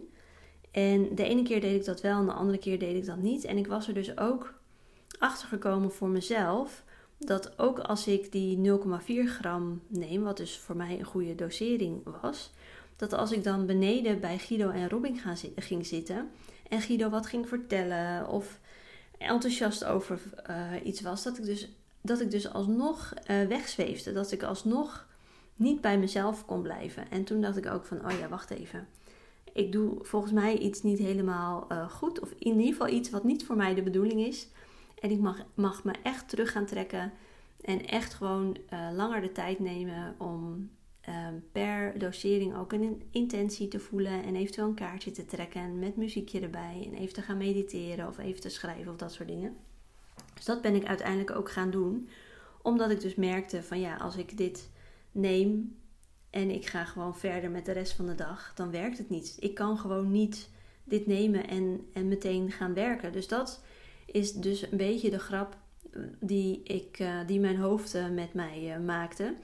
[0.74, 3.16] En de ene keer deed ik dat wel en de andere keer deed ik dat
[3.16, 3.44] niet.
[3.44, 4.54] En ik was er dus ook
[5.18, 6.84] achter gekomen voor mezelf
[7.18, 8.80] dat ook als ik die 0,4
[9.24, 12.50] gram neem, wat dus voor mij een goede dosering was,
[12.96, 15.20] dat als ik dan beneden bij Guido en Robin
[15.56, 16.30] ging zitten
[16.68, 18.60] en Guido wat ging vertellen of
[19.18, 21.68] enthousiast over uh, iets was, dat ik dus,
[22.00, 24.12] dat ik dus alsnog uh, wegzweefde.
[24.12, 25.06] Dat ik alsnog
[25.56, 27.10] niet bij mezelf kon blijven.
[27.10, 28.88] En toen dacht ik ook van, oh ja, wacht even.
[29.54, 32.20] Ik doe volgens mij iets niet helemaal uh, goed.
[32.20, 34.48] Of in ieder geval iets wat niet voor mij de bedoeling is.
[35.00, 37.12] En ik mag, mag me echt terug gaan trekken.
[37.60, 38.56] En echt gewoon
[38.94, 40.70] langer de tijd nemen om
[41.04, 45.96] Ehm, per dosering ook een intentie te voelen en eventueel een kaartje te trekken met
[45.96, 49.56] muziekje erbij en even te gaan mediteren of even te schrijven of dat soort dingen.
[50.34, 52.08] Dus dat ben ik uiteindelijk ook gaan doen,
[52.62, 54.70] omdat ik dus merkte van ja, als ik dit
[55.12, 55.76] neem
[56.34, 59.36] en ik ga gewoon verder met de rest van de dag, dan werkt het niet.
[59.40, 60.50] Ik kan gewoon niet
[60.84, 63.12] dit nemen en, en meteen gaan werken.
[63.12, 63.62] Dus dat
[64.06, 65.56] is dus een beetje de grap
[66.20, 69.34] die, ik, uh, die mijn hoofd uh, met mij maakte.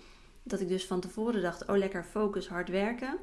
[0.42, 3.18] Dat ik dus van tevoren dacht: oh, lekker focus, hard werken.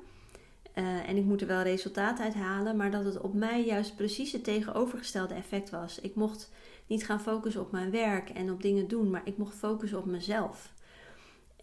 [1.06, 4.32] En ik moet er wel resultaat uit halen, maar dat het op mij juist precies
[4.32, 6.00] het tegenovergestelde effect was.
[6.00, 6.52] Ik mocht
[6.88, 10.06] niet gaan focussen op mijn werk en op dingen doen, maar ik mocht focussen op
[10.06, 10.76] mezelf.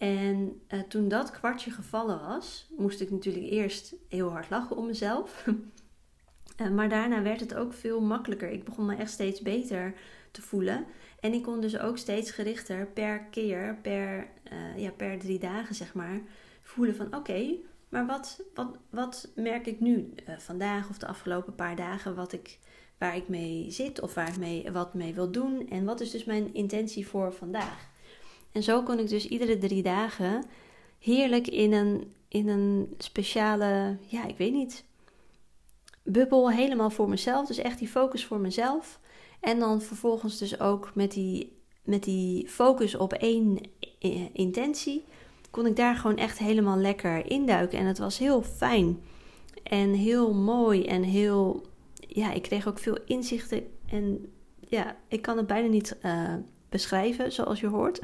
[0.05, 4.87] En uh, toen dat kwartje gevallen was, moest ik natuurlijk eerst heel hard lachen om
[4.87, 5.47] mezelf.
[6.61, 8.51] uh, maar daarna werd het ook veel makkelijker.
[8.51, 9.95] Ik begon me echt steeds beter
[10.31, 10.87] te voelen.
[11.21, 15.75] En ik kon dus ook steeds gerichter per keer, per, uh, ja, per drie dagen
[15.75, 16.21] zeg maar,
[16.63, 17.55] voelen van oké,
[17.89, 22.59] maar wat, wat, wat merk ik nu vandaag of de afgelopen paar dagen wat ik,
[22.99, 26.11] waar ik mee zit of waar ik mee, wat mee wil doen en wat is
[26.11, 27.93] dus mijn intentie voor vandaag.
[28.55, 30.45] En zo kon ik dus iedere drie dagen
[30.99, 34.85] heerlijk in een, in een speciale, ja ik weet niet,
[36.03, 37.47] bubbel helemaal voor mezelf.
[37.47, 39.01] Dus echt die focus voor mezelf.
[39.41, 43.59] En dan vervolgens dus ook met die, met die focus op één
[44.33, 45.05] intentie,
[45.51, 47.79] kon ik daar gewoon echt helemaal lekker induiken.
[47.79, 49.01] En het was heel fijn
[49.63, 53.67] en heel mooi en heel, ja, ik kreeg ook veel inzichten.
[53.87, 56.35] En ja, ik kan het bijna niet uh,
[56.75, 58.01] beschrijven zoals je hoort.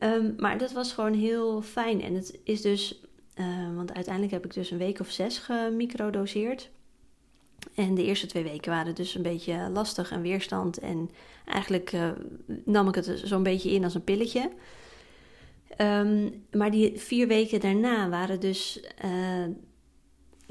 [0.00, 2.02] um, maar dat was gewoon heel fijn.
[2.02, 3.00] En het is dus,
[3.34, 6.70] uh, want uiteindelijk heb ik dus een week of zes gemicrodoseerd.
[7.74, 10.78] En de eerste twee weken waren dus een beetje lastig en weerstand.
[10.78, 11.10] En
[11.44, 12.10] eigenlijk uh,
[12.64, 14.50] nam ik het zo'n beetje in als een pilletje.
[15.78, 18.84] Um, maar die vier weken daarna waren dus.
[19.04, 19.46] Uh,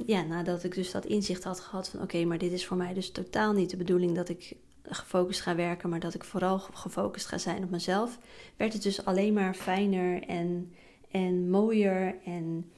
[0.06, 2.94] ja, nadat ik dus dat inzicht had gehad van oké, maar dit is voor mij
[2.94, 4.56] dus totaal niet de bedoeling dat ik
[4.90, 8.20] gefocust ga werken, maar dat ik vooral gefocust ga zijn op mezelf,
[8.58, 10.74] werd het dus alleen maar fijner en,
[11.12, 12.16] en mooier.
[12.26, 12.72] En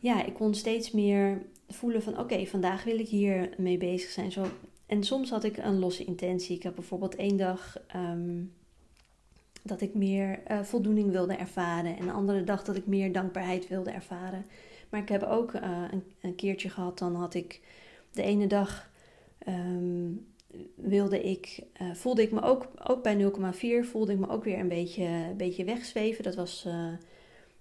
[0.00, 4.32] ja, ik kon steeds meer voelen van oké, vandaag wil ik hier mee bezig zijn.
[4.32, 4.46] Zo,
[4.86, 6.56] en soms had ik een losse intentie.
[6.56, 8.52] Ik heb bijvoorbeeld één dag um,
[9.62, 11.96] dat ik meer uh, voldoening wilde ervaren.
[11.96, 14.44] En een andere dag dat ik meer dankbaarheid wilde ervaren.
[14.88, 15.82] Maar ik heb ook uh,
[16.20, 17.60] een, keertje gehad, dan had ik
[18.12, 18.90] de ene dag
[19.48, 20.26] um,
[20.74, 23.32] wilde ik, uh, voelde ik me ook, ook bij
[23.84, 26.24] 0,4 voelde ik me ook weer een beetje, een beetje wegzweven.
[26.24, 26.66] Dat was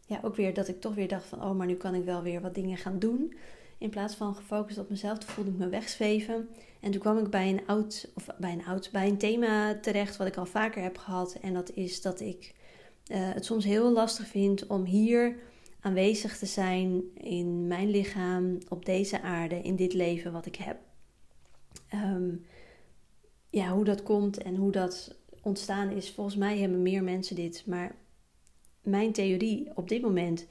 [0.05, 2.21] ja, ook weer dat ik toch weer dacht van oh, maar nu kan ik wel
[2.21, 3.34] weer wat dingen gaan doen.
[3.77, 6.49] In plaats van gefocust op mezelf, voelde ik me wegzweven.
[6.79, 10.17] En toen kwam ik bij een oud, of bij een oud, bij een thema terecht
[10.17, 11.38] wat ik al vaker heb gehad.
[11.41, 12.53] En dat is dat ik
[13.12, 15.36] uh, het soms heel lastig vind om hier
[15.79, 20.77] aanwezig te zijn in mijn lichaam, op deze aarde, in dit leven wat ik heb.
[21.93, 22.45] Um,
[23.55, 26.11] ja, hoe dat komt en hoe dat ontstaan is.
[26.11, 27.63] Volgens mij hebben meer mensen dit.
[27.65, 27.95] Maar
[28.81, 30.47] mijn theorie op dit moment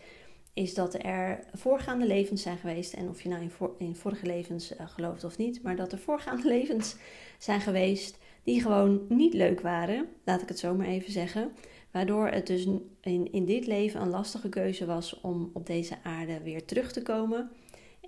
[0.52, 2.92] is dat er voorgaande levens zijn geweest.
[2.92, 6.48] En of je nou in, vorige levens uh, gelooft of niet, maar dat er voorgaande
[6.56, 6.96] levens
[7.38, 11.52] zijn geweest die gewoon niet leuk waren, laat ik het zo maar even zeggen.
[11.90, 12.66] Waardoor het dus
[13.00, 17.02] in, in dit leven een lastige keuze was om op deze aarde weer terug te
[17.02, 17.50] komen.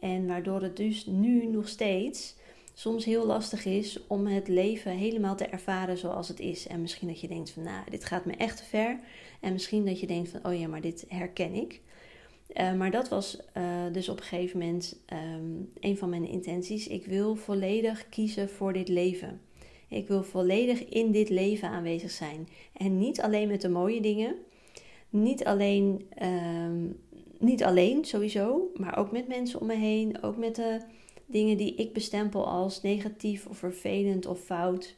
[0.00, 2.36] En waardoor het dus nu nog steeds
[2.78, 6.66] soms heel lastig is om het leven helemaal te ervaren zoals het is.
[6.66, 8.98] En misschien dat je denkt van nou, dit gaat me echt te ver.
[9.40, 11.80] En misschien dat je denkt van oh ja, maar dit herken ik.
[12.54, 16.86] Uh, maar dat was uh, dus op een gegeven moment um, een van mijn intenties.
[16.86, 19.40] Ik wil volledig kiezen voor dit leven.
[19.88, 22.48] Ik wil volledig in dit leven aanwezig zijn.
[22.72, 24.34] En niet alleen met de mooie dingen.
[25.08, 27.00] Niet alleen, um,
[27.38, 30.22] niet alleen sowieso, maar ook met mensen om me heen.
[30.22, 30.80] Ook met de
[31.26, 34.96] dingen die ik bestempel als negatief of vervelend of fout.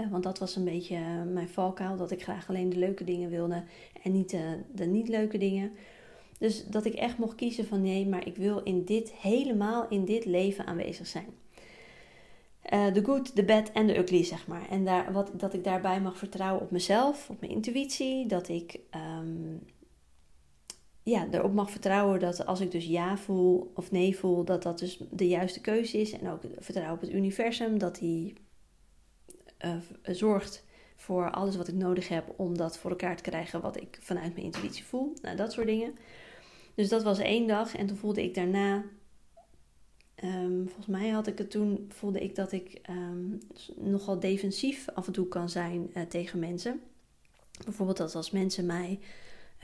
[0.00, 3.04] Uh, want dat was een beetje uh, mijn valkuil, dat ik graag alleen de leuke
[3.04, 3.64] dingen wilde
[4.02, 5.72] en niet de, de niet leuke dingen.
[6.38, 10.04] Dus dat ik echt mocht kiezen van nee, maar ik wil in dit helemaal in
[10.04, 11.26] dit leven aanwezig zijn.
[12.62, 14.68] Eh, de good, de bad en de ugly, zeg maar.
[14.70, 18.26] En daar, wat, dat ik daarbij mag vertrouwen op mezelf, op mijn intuïtie.
[18.26, 18.80] Dat ik
[19.20, 19.60] um,
[21.08, 24.78] ja, erop mag vertrouwen dat als ik dus ja voel of nee voel, dat dat
[24.78, 26.12] dus de juiste keuze is.
[26.12, 28.34] En ook vertrouwen op het universum, dat die
[29.64, 30.64] uh, zorgt
[30.96, 34.32] voor alles wat ik nodig heb om dat voor elkaar te krijgen wat ik vanuit
[34.32, 35.12] mijn intuïtie voel.
[35.22, 35.94] Nou, dat soort dingen.
[36.74, 38.84] Dus dat was één dag en toen voelde ik daarna
[40.24, 43.38] Um, volgens mij had ik het toen, voelde ik dat ik um,
[43.76, 46.80] nogal defensief af en toe kan zijn uh, tegen mensen.
[47.64, 48.98] Bijvoorbeeld dat als mensen mij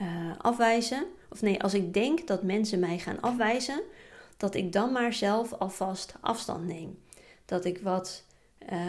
[0.01, 3.81] uh, afwijzen, of nee, als ik denk dat mensen mij gaan afwijzen,
[4.37, 6.99] dat ik dan maar zelf alvast afstand neem.
[7.45, 8.23] Dat ik wat
[8.71, 8.79] uh,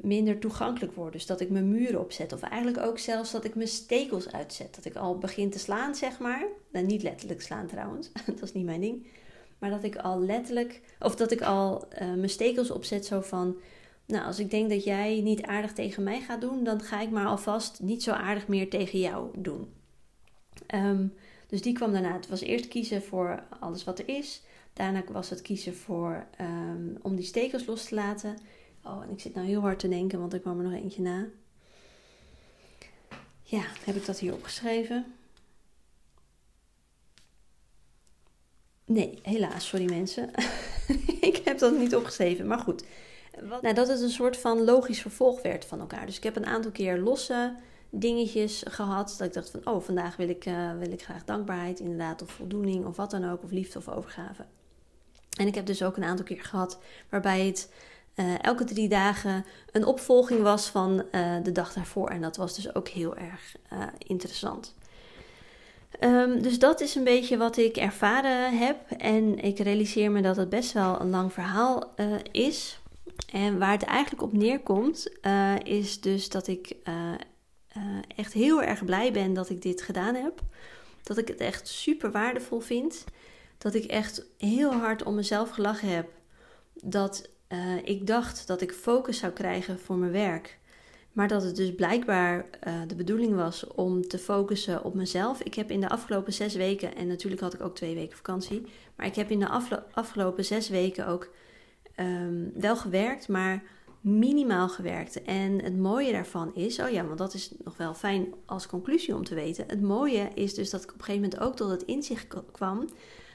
[0.00, 1.12] minder toegankelijk word.
[1.12, 2.32] Dus dat ik mijn muren opzet.
[2.32, 4.74] Of eigenlijk ook zelfs dat ik mijn stekels uitzet.
[4.74, 6.46] Dat ik al begin te slaan, zeg maar.
[6.72, 9.06] Nou, niet letterlijk slaan trouwens, dat is niet mijn ding.
[9.58, 13.56] Maar dat ik al letterlijk, of dat ik al uh, mijn stekels opzet zo van,
[14.06, 17.10] nou als ik denk dat jij niet aardig tegen mij gaat doen, dan ga ik
[17.10, 19.72] maar alvast niet zo aardig meer tegen jou doen.
[20.74, 21.12] Um,
[21.52, 22.12] dus die kwam daarna.
[22.12, 24.42] Het was eerst kiezen voor alles wat er is.
[24.72, 28.38] Daarna was het kiezen voor um, om die stekels los te laten.
[28.84, 31.02] Oh, en ik zit nou heel hard te denken, want ik kwam er nog eentje
[31.02, 31.26] na.
[33.42, 35.14] Ja, heb ik dat hier opgeschreven?
[38.84, 40.30] Nee, helaas, sorry mensen.
[41.30, 42.84] ik heb dat niet opgeschreven, maar goed.
[43.40, 46.06] Nou, dat het een soort van logisch vervolg werd van elkaar.
[46.06, 47.54] Dus ik heb een aantal keer losse
[47.94, 49.14] dingetjes gehad.
[49.18, 52.22] Dat ik dacht van, oh, vandaag wil ik, uh, wil ik graag dankbaarheid inderdaad.
[52.22, 53.42] Of voldoening, of wat dan ook.
[53.42, 54.44] Of liefde of overgave.
[55.38, 56.78] En ik heb dus ook een aantal keer gehad
[57.08, 57.72] waarbij het
[58.14, 62.08] uh, elke drie dagen een opvolging was van uh, de dag daarvoor.
[62.08, 63.56] En dat was dus ook heel erg
[63.98, 64.74] interessant.
[66.00, 68.90] Um, dus dat is een beetje wat ik ervaren heb.
[68.90, 71.94] En ik realiseer me dat het best wel een lang verhaal
[72.32, 72.80] is.
[73.32, 75.10] En waar het eigenlijk op neerkomt,
[75.62, 76.76] is dus dat ik
[78.16, 80.40] echt heel erg blij ben dat ik dit gedaan heb.
[81.02, 83.04] Dat ik het echt super waardevol vind.
[83.58, 86.08] Dat ik echt heel hard om mezelf gelachen heb.
[86.82, 87.30] Dat
[87.84, 90.60] ik dacht dat ik focus zou krijgen voor mijn werk.
[91.12, 95.42] Maar dat het dus blijkbaar uh, de bedoeling was om te focussen op mezelf.
[95.42, 98.66] Ik heb in de afgelopen zes weken, en natuurlijk had ik ook twee weken vakantie,
[98.96, 99.48] maar ik heb in de
[99.92, 101.30] afgelopen zes weken ook
[101.96, 103.62] um, wel gewerkt, maar
[104.02, 105.22] minimaal gewerkt.
[105.22, 109.14] En het mooie daarvan is, oh ja, want dat is nog wel fijn als conclusie
[109.14, 109.64] om te weten.
[109.66, 112.88] Het mooie is dus dat ik op een gegeven moment ook tot het inzicht kwam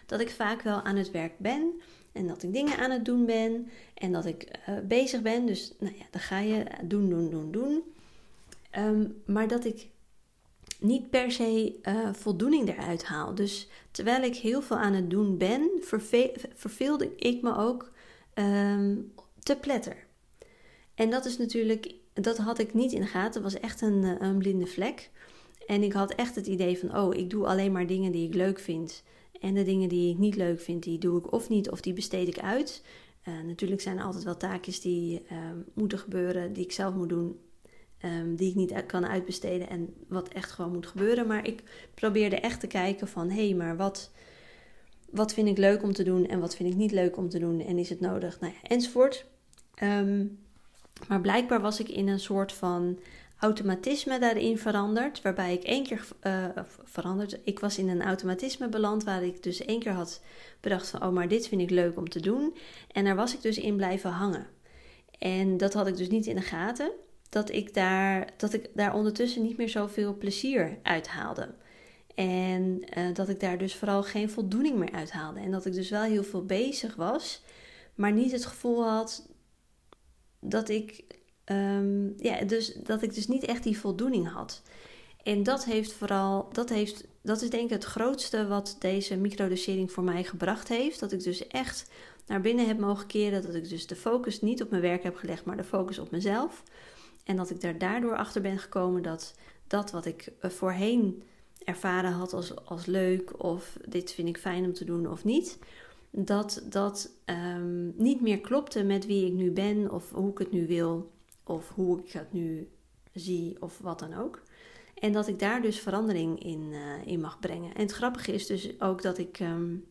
[0.06, 3.26] dat ik vaak wel aan het werk ben en dat ik dingen aan het doen
[3.26, 3.70] ben.
[3.94, 5.46] En dat ik uh, bezig ben.
[5.46, 7.84] Dus nou ja, dan ga je doen, doen, doen, doen.
[8.78, 9.88] Um, maar dat ik
[10.80, 13.36] niet per se uh, voldoening eruit haal.
[13.36, 17.92] Dus terwijl ik heel veel aan het doen ben, verve verveelde ik me ook
[18.34, 20.07] um, te pletter.
[20.98, 23.44] En dat is natuurlijk, dat had ik niet in de gaten.
[23.44, 25.10] Het was echt een, eh, een blinde vlek.
[25.68, 28.34] En ik had echt het idee van, oh, ik doe alleen maar dingen die ik
[28.34, 29.04] leuk vind.
[29.40, 31.94] En de dingen die ik niet leuk vind, die doe ik of niet, of die
[31.94, 32.84] besteed ik uit.
[33.28, 35.38] Uh, natuurlijk zijn er altijd wel taakjes die uh,
[35.74, 37.40] moeten gebeuren, die ik zelf moet doen,
[38.06, 41.28] um, die ik niet kan uitbesteden en wat echt gewoon moet gebeuren.
[41.28, 44.12] Maar ik probeerde echt te kijken van, hé, hey, maar wat,
[45.10, 47.40] wat vind ik leuk om te doen en wat vind ik niet leuk om te
[47.40, 49.26] doen en is het nodig, nou ja, enzovoort.
[49.84, 50.46] Um,
[51.08, 53.00] maar blijkbaar was ik in een soort van
[53.40, 55.22] automatisme daarin veranderd.
[55.22, 56.46] Waarbij ik één keer uh,
[56.84, 57.40] veranderd.
[57.44, 60.22] Ik was in een automatisme beland waar ik dus één keer had
[60.62, 62.56] bedacht van oh, maar dit vind ik leuk om te doen.
[62.92, 64.48] En daar was ik dus in blijven hangen.
[65.20, 66.92] En dat had ik dus niet in de gaten.
[67.30, 71.54] Dat ik daar, dat ik daar ondertussen niet meer zoveel plezier uit haalde.
[72.16, 75.40] En eh, dat ik daar dus vooral geen voldoening meer uit haalde.
[75.40, 77.42] En dat ik dus wel heel veel bezig was,
[77.96, 79.28] maar niet het gevoel had
[80.50, 81.04] dat ik,
[81.44, 84.62] ehm, ja, dus, dat ik dus niet echt die voldoening had.
[85.24, 89.92] En dat heeft vooral, dat, heeft, dat is denk ik het grootste wat deze microdosering
[89.92, 91.00] voor mij gebracht heeft.
[91.00, 91.90] Dat ik dus echt
[92.26, 93.42] naar binnen heb mogen keren.
[93.42, 96.12] Dat ik dus de focus niet op mijn werk heb gelegd, maar de focus op
[96.12, 96.64] mezelf.
[97.24, 99.36] En dat ik daar daardoor achter ben gekomen dat
[99.68, 101.24] dat wat ik eh, voorheen
[101.64, 105.58] ervaren had als, als leuk of dit vind ik fijn om te doen of niet,
[106.26, 110.52] dat dat um, niet meer klopte met wie ik nu ben of hoe ik het
[110.52, 111.12] nu wil
[111.44, 112.70] of hoe ik het nu
[113.14, 114.42] zie of wat dan ook.
[114.96, 117.76] En dat ik daar dus verandering in, uh, in mag brengen.
[117.76, 119.86] En het grappige is dus ook dat ik um,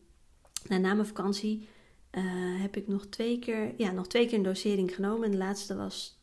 [0.67, 1.67] na, mijn vakantie
[2.11, 5.23] uh, heb ik nog twee keer, ja, nog twee keer een dosering genomen.
[5.23, 6.21] En de laatste was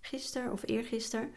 [0.00, 1.30] gisteren of eergisteren.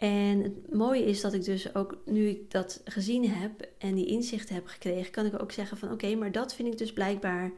[0.00, 4.06] En het mooie is dat ik dus ook, nu ik dat gezien heb en die
[4.06, 7.52] inzichten heb gekregen, kan ik ook zeggen van oké, maar dat vind ik dus blijkbaar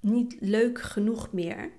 [0.00, 1.70] niet leuk genoeg meer.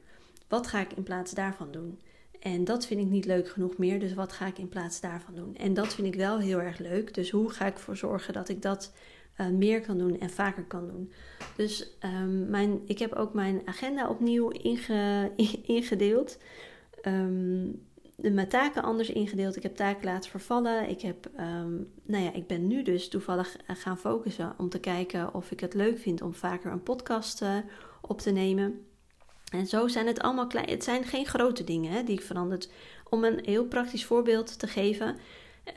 [0.47, 1.99] Wat ga ik in plaats daarvan doen?
[2.39, 5.35] En dat vind ik niet leuk genoeg meer, dus wat ga ik in plaats daarvan
[5.35, 5.55] doen?
[5.55, 8.49] En dat vind ik wel heel erg leuk, dus hoe ga ik ervoor zorgen dat
[8.49, 8.93] ik dat
[9.37, 11.11] uh, meer kan doen en vaker kan doen?
[11.55, 15.31] Dus um, mijn, ik heb ook mijn agenda opnieuw inge,
[15.77, 16.37] ingedeeld.
[17.07, 17.81] Um,
[18.15, 19.55] mijn taken anders ingedeeld.
[19.55, 20.89] Ik heb taken laten vervallen.
[20.89, 24.79] Ik, heb, um, nou ja, ik ben nu dus toevallig eh, gaan focussen om te
[24.79, 27.57] kijken of ik het leuk vind om vaker een podcast uh,
[28.01, 28.85] op te nemen.
[29.51, 30.69] En zo zijn het allemaal klein.
[30.69, 32.69] Het zijn geen grote dingen hè, die ik veranderd.
[33.09, 35.17] Om een heel praktisch voorbeeld te geven.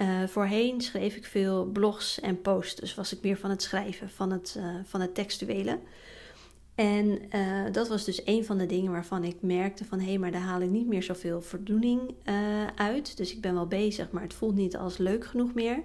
[0.01, 2.81] Uh, voorheen schreef ik veel blogs en posts.
[2.81, 5.79] Dus was ik meer van het schrijven, van het, van het textuele.
[6.77, 10.19] En uh, dat was dus een van de dingen waarvan ik merkte van hé, hey,
[10.19, 13.17] maar daar haal ik niet meer zoveel voldoening uh, uit.
[13.17, 15.83] Dus ik ben wel bezig, maar het voelt niet als leuk genoeg meer.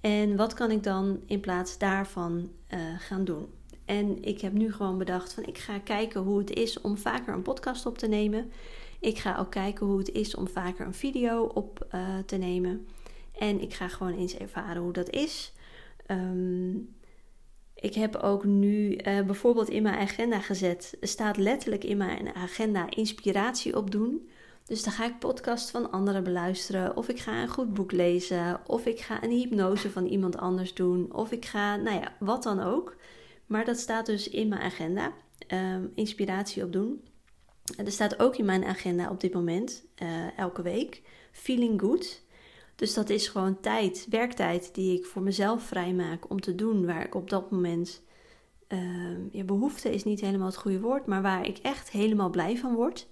[0.00, 3.46] En wat kan ik dan in plaats daarvan uh, gaan doen?
[3.84, 7.34] En ik heb nu gewoon bedacht van ik ga kijken hoe het is om vaker
[7.34, 8.50] een podcast op te nemen.
[9.00, 11.86] Ik ga ook kijken hoe het is om vaker een video op
[12.26, 12.86] te nemen.
[13.38, 15.52] En ik ga gewoon eens ervaren hoe dat is.
[16.06, 16.88] Um,
[17.80, 22.90] ik heb ook nu uh, bijvoorbeeld in mijn agenda gezet, staat letterlijk in mijn agenda
[22.90, 24.28] inspiratie opdoen.
[24.64, 28.60] Dus dan ga ik podcast van anderen beluisteren, of ik ga een goed boek lezen,
[28.66, 32.42] of ik ga een hypnose van iemand anders doen, of ik ga, nou ja, wat
[32.42, 32.96] dan ook.
[33.46, 35.12] Maar dat staat dus in mijn agenda,
[35.48, 37.04] um, inspiratie opdoen.
[37.76, 41.02] En er staat ook in mijn agenda op dit moment, uh, elke week,
[41.32, 42.22] feeling good.
[42.80, 47.04] Dus dat is gewoon tijd, werktijd die ik voor mezelf vrijmaak om te doen waar
[47.04, 48.02] ik op dat moment.
[48.68, 52.74] Uh, behoefte is niet helemaal het goede woord, maar waar ik echt helemaal blij van
[52.74, 53.06] word.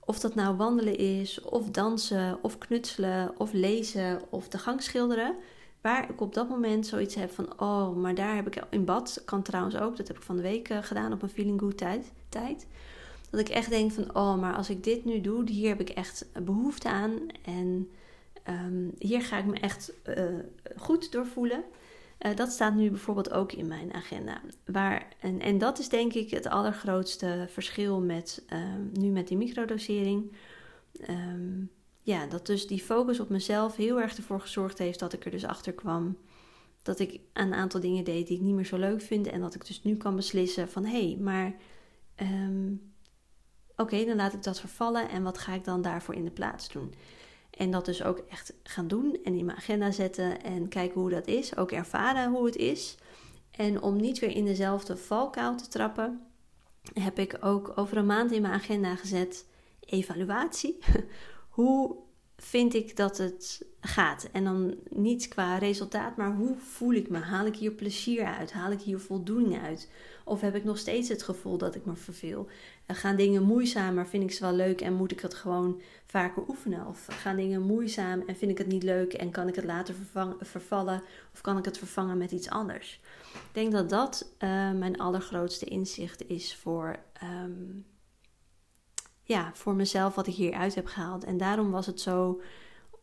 [0.00, 5.36] Of dat nou wandelen is, of dansen, of knutselen, of lezen, of de gang schilderen.
[5.80, 9.22] Waar ik op dat moment zoiets heb van, oh, maar daar heb ik in bad,
[9.24, 11.76] kan trouwens ook, dat heb ik van de week uh, gedaan op mijn feeling good
[11.76, 12.66] tijd, tijd.
[13.30, 15.90] Dat ik echt denk van, oh, maar als ik dit nu doe, hier heb ik
[15.90, 17.12] echt behoefte aan.
[17.44, 17.88] En
[18.48, 20.38] Um, hier ga ik me echt uh,
[20.76, 21.64] goed door voelen.
[22.26, 24.40] Uh, dat staat nu bijvoorbeeld ook in mijn agenda.
[24.64, 28.58] Waar, en, en dat is denk ik het allergrootste verschil met uh,
[28.92, 30.32] nu met die microdosering.
[31.08, 31.70] Um,
[32.02, 35.30] ja, dat dus die focus op mezelf heel erg ervoor gezorgd heeft dat ik er
[35.30, 36.16] dus achter kwam.
[36.82, 39.26] Dat ik een aantal dingen deed die ik niet meer zo leuk vind.
[39.26, 41.54] En dat ik dus nu kan beslissen van hé, hey, maar
[43.76, 45.08] oké, dan laat ik dat vervallen.
[45.08, 46.94] En wat ga ik dan daarvoor in de plaats doen?
[47.58, 51.10] En dat dus ook echt gaan doen en in mijn agenda zetten en kijken hoe
[51.10, 51.56] dat is.
[51.56, 52.96] Ook ervaren hoe het is.
[53.50, 56.20] En om niet weer in dezelfde valkuil te trappen,
[56.94, 59.46] heb ik ook over een maand in mijn agenda gezet
[59.80, 60.78] evaluatie.
[61.48, 61.96] hoe
[62.36, 64.28] vind ik dat het gaat?
[64.32, 67.18] En dan niet qua resultaat, maar hoe voel ik me?
[67.18, 68.52] Haal ik hier plezier uit?
[68.52, 69.90] Haal ik hier voldoening uit?
[70.24, 72.48] Of heb ik nog steeds het gevoel dat ik me verveel?
[72.86, 76.86] Gaan dingen moeizamer, vind ik ze wel leuk en moet ik het gewoon vaker oefenen?
[76.86, 79.94] Of gaan dingen moeizaam en vind ik het niet leuk en kan ik het later
[80.40, 81.02] vervallen?
[81.32, 83.00] Of kan ik het vervangen met iets anders?
[83.34, 86.96] Ik denk dat dat uh, mijn allergrootste inzicht is voor,
[87.44, 87.86] um,
[89.22, 91.24] ja, voor mezelf, wat ik hieruit heb gehaald.
[91.24, 92.40] En daarom was het zo,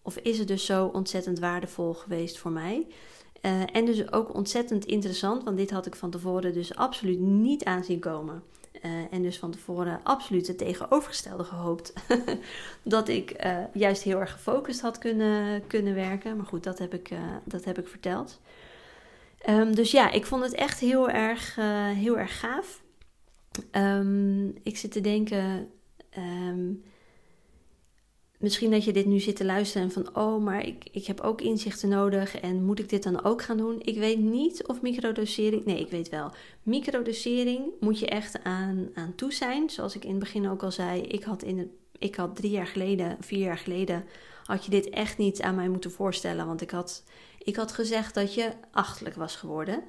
[0.01, 2.87] of is het dus zo ontzettend waardevol geweest voor mij.
[3.41, 7.63] Uh, en dus ook ontzettend interessant, want dit had ik van tevoren dus absoluut niet
[7.63, 8.43] aanzien komen.
[8.85, 11.93] Uh, en dus van tevoren absoluut het tegenovergestelde gehoopt.
[12.83, 16.37] dat ik uh, juist heel erg gefocust had kunnen, kunnen werken.
[16.37, 17.11] Maar goed, dat heb ik,
[17.43, 18.39] dat heb ik verteld.
[19.49, 21.55] Um, dus ja, ik vond het echt heel erg,
[21.95, 22.81] heel erg gaaf.
[23.71, 25.69] Um, ik zit te denken.
[26.17, 26.83] Um,
[28.39, 31.21] misschien dat je dit nu zit te luisteren en van, oh, maar ik, ik heb
[31.21, 33.79] ook inzichten nodig en moet ik dit dan ook gaan doen?
[33.81, 36.31] Ik weet niet of microdosering, nee, ik weet wel.
[36.63, 39.69] Microdosering moet je echt aan, aan toe zijn.
[39.69, 42.67] Zoals ik in het begin ook al zei, ik had, in ik had drie jaar
[42.67, 44.05] geleden, vier jaar geleden,
[44.43, 46.45] had je dit echt niet aan mij moeten voorstellen.
[46.45, 47.03] Want ik had,
[47.37, 49.83] ik had gezegd dat je achtelijk was geworden.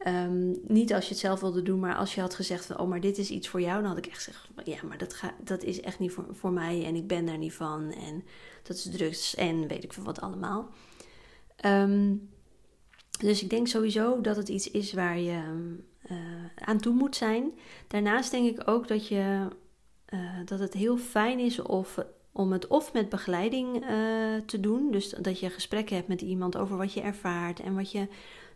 [0.00, 2.88] Ehm, niet als je het zelf wilde doen, maar als je had gezegd van, oh,
[2.88, 5.34] maar dit is iets voor jou, dan had ik echt gezegd, ja, maar dat, ga,
[5.44, 8.24] dat is echt niet voor, voor mij en ik ben daar niet van en
[8.62, 10.68] dat is drugs en weet ik veel wat allemaal.
[11.56, 12.14] Ehm,
[13.20, 15.42] dus ik denk sowieso dat het iets is waar je
[16.10, 16.18] uh,
[16.54, 17.52] aan toe moet zijn.
[17.86, 19.46] Daarnaast denk ik ook dat, je,
[20.14, 21.98] uh, dat het heel fijn is of,
[22.32, 23.90] om het of met begeleiding uh,
[24.46, 24.90] te doen.
[24.90, 28.08] Dus dat je gesprekken hebt met iemand over wat je ervaart en wat je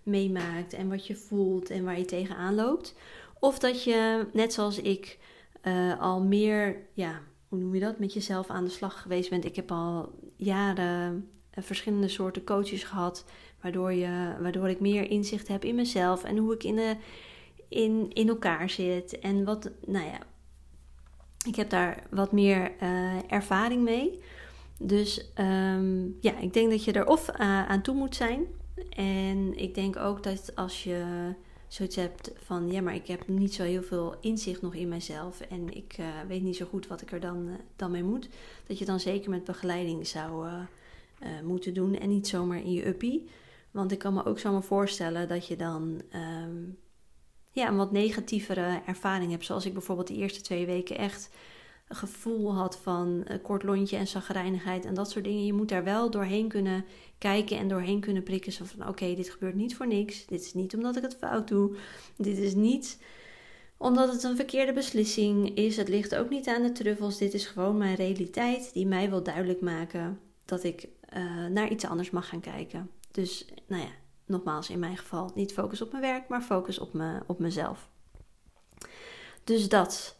[0.04, 2.94] meemaakt en wat je voelt en waar je tegenaan loopt.
[3.40, 5.18] Of dat je, net zoals ik,
[5.62, 9.44] uh, al meer, ja, hoe noem je dat, met jezelf aan de slag geweest bent.
[9.44, 13.24] Ik heb al jaren uh, verschillende soorten coaches gehad,
[13.60, 16.96] waardoor, je, waardoor ik meer inzicht heb in mezelf en hoe ik in, de,
[17.68, 19.18] in, in elkaar zit.
[19.18, 20.18] En wat, nou ja,
[21.46, 24.20] ik heb daar wat meer uh, ervaring mee.
[24.78, 28.46] Dus um, ja, ik denk dat je er of aan toe moet zijn
[28.90, 31.04] en ik denk ook dat als je
[31.68, 35.40] zoiets hebt van ja, maar ik heb niet zo heel veel inzicht nog in mezelf
[35.40, 38.28] en ik uh, weet niet zo goed wat ik er dan, uh, dan mee moet,
[38.66, 40.60] dat je dan zeker met begeleiding zou uh,
[41.44, 43.28] moeten doen en niet zomaar in je uppie.
[43.70, 46.02] Want ik kan me ook zomaar voorstellen dat je dan
[46.44, 46.78] um,
[47.52, 49.44] ja, een wat negatievere ervaring hebt.
[49.44, 51.30] Zoals ik bijvoorbeeld de eerste twee weken echt
[51.88, 55.46] gevoel had van uh, kort lontje en zagrijnigheid en dat soort dingen.
[55.46, 56.84] Je moet daar wel doorheen kunnen
[57.18, 58.52] kijken en doorheen kunnen prikken.
[58.52, 60.26] Zo van oké, dit gebeurt niet voor niks.
[60.26, 61.76] Dit is niet omdat ik het fout doe.
[62.16, 62.98] Dit is niet
[63.76, 65.76] omdat het een verkeerde beslissing is.
[65.76, 67.18] Het ligt ook niet aan de truffels.
[67.18, 71.84] Dit is gewoon mijn realiteit die mij wil duidelijk maken dat ik uh, naar iets
[71.84, 72.90] anders mag gaan kijken.
[73.10, 73.90] Dus nou ja,
[74.26, 77.88] nogmaals in mijn geval niet focus op mijn werk, maar focus op, me, op mezelf.
[79.44, 80.16] Dus dat.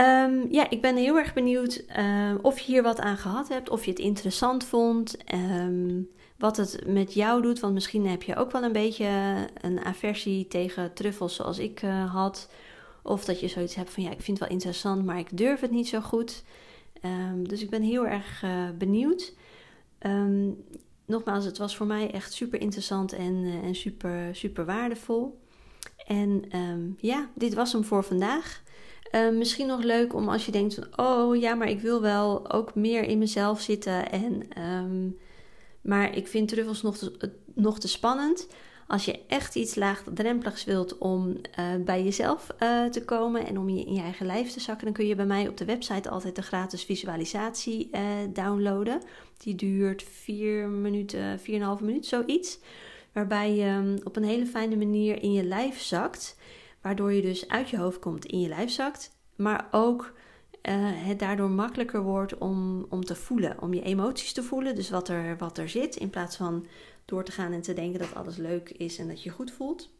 [0.00, 3.68] Um, ja, ik ben heel erg benieuwd uh, of je hier wat aan gehad hebt,
[3.68, 7.60] of je het interessant vond, um, wat het met jou doet.
[7.60, 12.14] Want misschien heb je ook wel een beetje een aversie tegen truffels zoals ik uh,
[12.14, 12.50] had.
[13.02, 15.60] Of dat je zoiets hebt van ja, ik vind het wel interessant, maar ik durf
[15.60, 16.44] het niet zo goed.
[17.04, 19.34] Um, dus ik ben heel erg uh, benieuwd.
[21.06, 25.40] nogmaals, het was voor mij echt super interessant en, en super, super waardevol.
[26.06, 26.44] En
[26.98, 28.62] ja, dit was hem voor vandaag.
[29.12, 32.52] Uh, misschien nog leuk om als je denkt van, oh ja, maar ik wil wel
[32.52, 34.10] ook meer in mezelf zitten.
[34.10, 35.18] En, um,
[35.80, 38.46] maar ik vind truffels nog te, nog te spannend.
[38.86, 43.68] Als je echt iets laagdrempeligs wilt om uh, bij jezelf uh, te komen en om
[43.68, 46.10] je in je eigen lijf te zakken, dan kun je bij mij op de website
[46.10, 47.90] altijd de gratis visualisatie
[48.32, 49.02] downloaden.
[49.38, 51.44] Die duurt 4 minuten, 4,5
[51.80, 52.58] minuten, zoiets.
[53.12, 56.36] Waarbij je um, op een hele fijne manier in je lijf zakt.
[56.80, 59.16] Waardoor je dus uit je hoofd komt, in je lijf zakt.
[59.36, 60.12] Maar ook
[60.62, 63.60] uh, het daardoor makkelijker wordt om, om te voelen.
[63.60, 64.74] Om je emoties te voelen.
[64.74, 65.96] Dus wat er, wat er zit.
[65.96, 66.66] In plaats van
[67.04, 69.90] door te gaan en te denken dat alles leuk is en dat je goed voelt.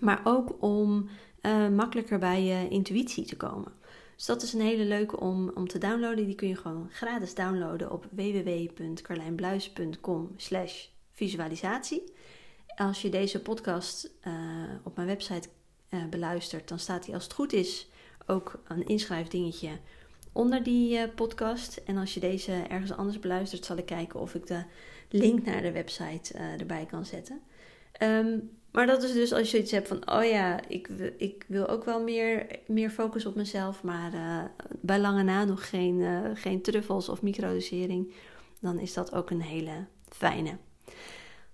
[0.00, 1.08] Maar ook om
[1.42, 3.72] uh, makkelijker bij je intuïtie te komen.
[4.16, 6.26] Dus dat is een hele leuke om, om te downloaden.
[6.26, 12.12] Die kun je gewoon gratis downloaden op www.carlijnbluis.com slash visualisatie.
[12.76, 14.34] Als je deze podcast uh,
[14.82, 15.48] op mijn website
[15.94, 17.88] uh, beluistert, dan staat hij als het goed is
[18.26, 19.70] ook een inschrijfdingetje
[20.32, 21.80] onder die uh, podcast.
[21.84, 24.64] En als je deze ergens anders beluistert, zal ik kijken of ik de
[25.08, 27.40] link naar de website uh, erbij kan zetten.
[28.02, 31.68] Um, maar dat is dus als je iets hebt van, oh ja, ik, ik wil
[31.68, 34.12] ook wel meer, meer focus op mezelf, maar
[34.80, 38.12] bij lange na nog geen, geen truffels of microdosering,
[38.60, 40.56] dan is dat ook een hele fijne.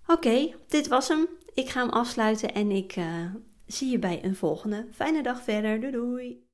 [0.07, 1.27] Oké, dit was hem.
[1.55, 2.95] Ik ga hem afsluiten en ik
[3.69, 4.89] zie je bij een volgende.
[4.93, 5.81] Fijne dag verder.
[5.81, 6.48] Doei doei.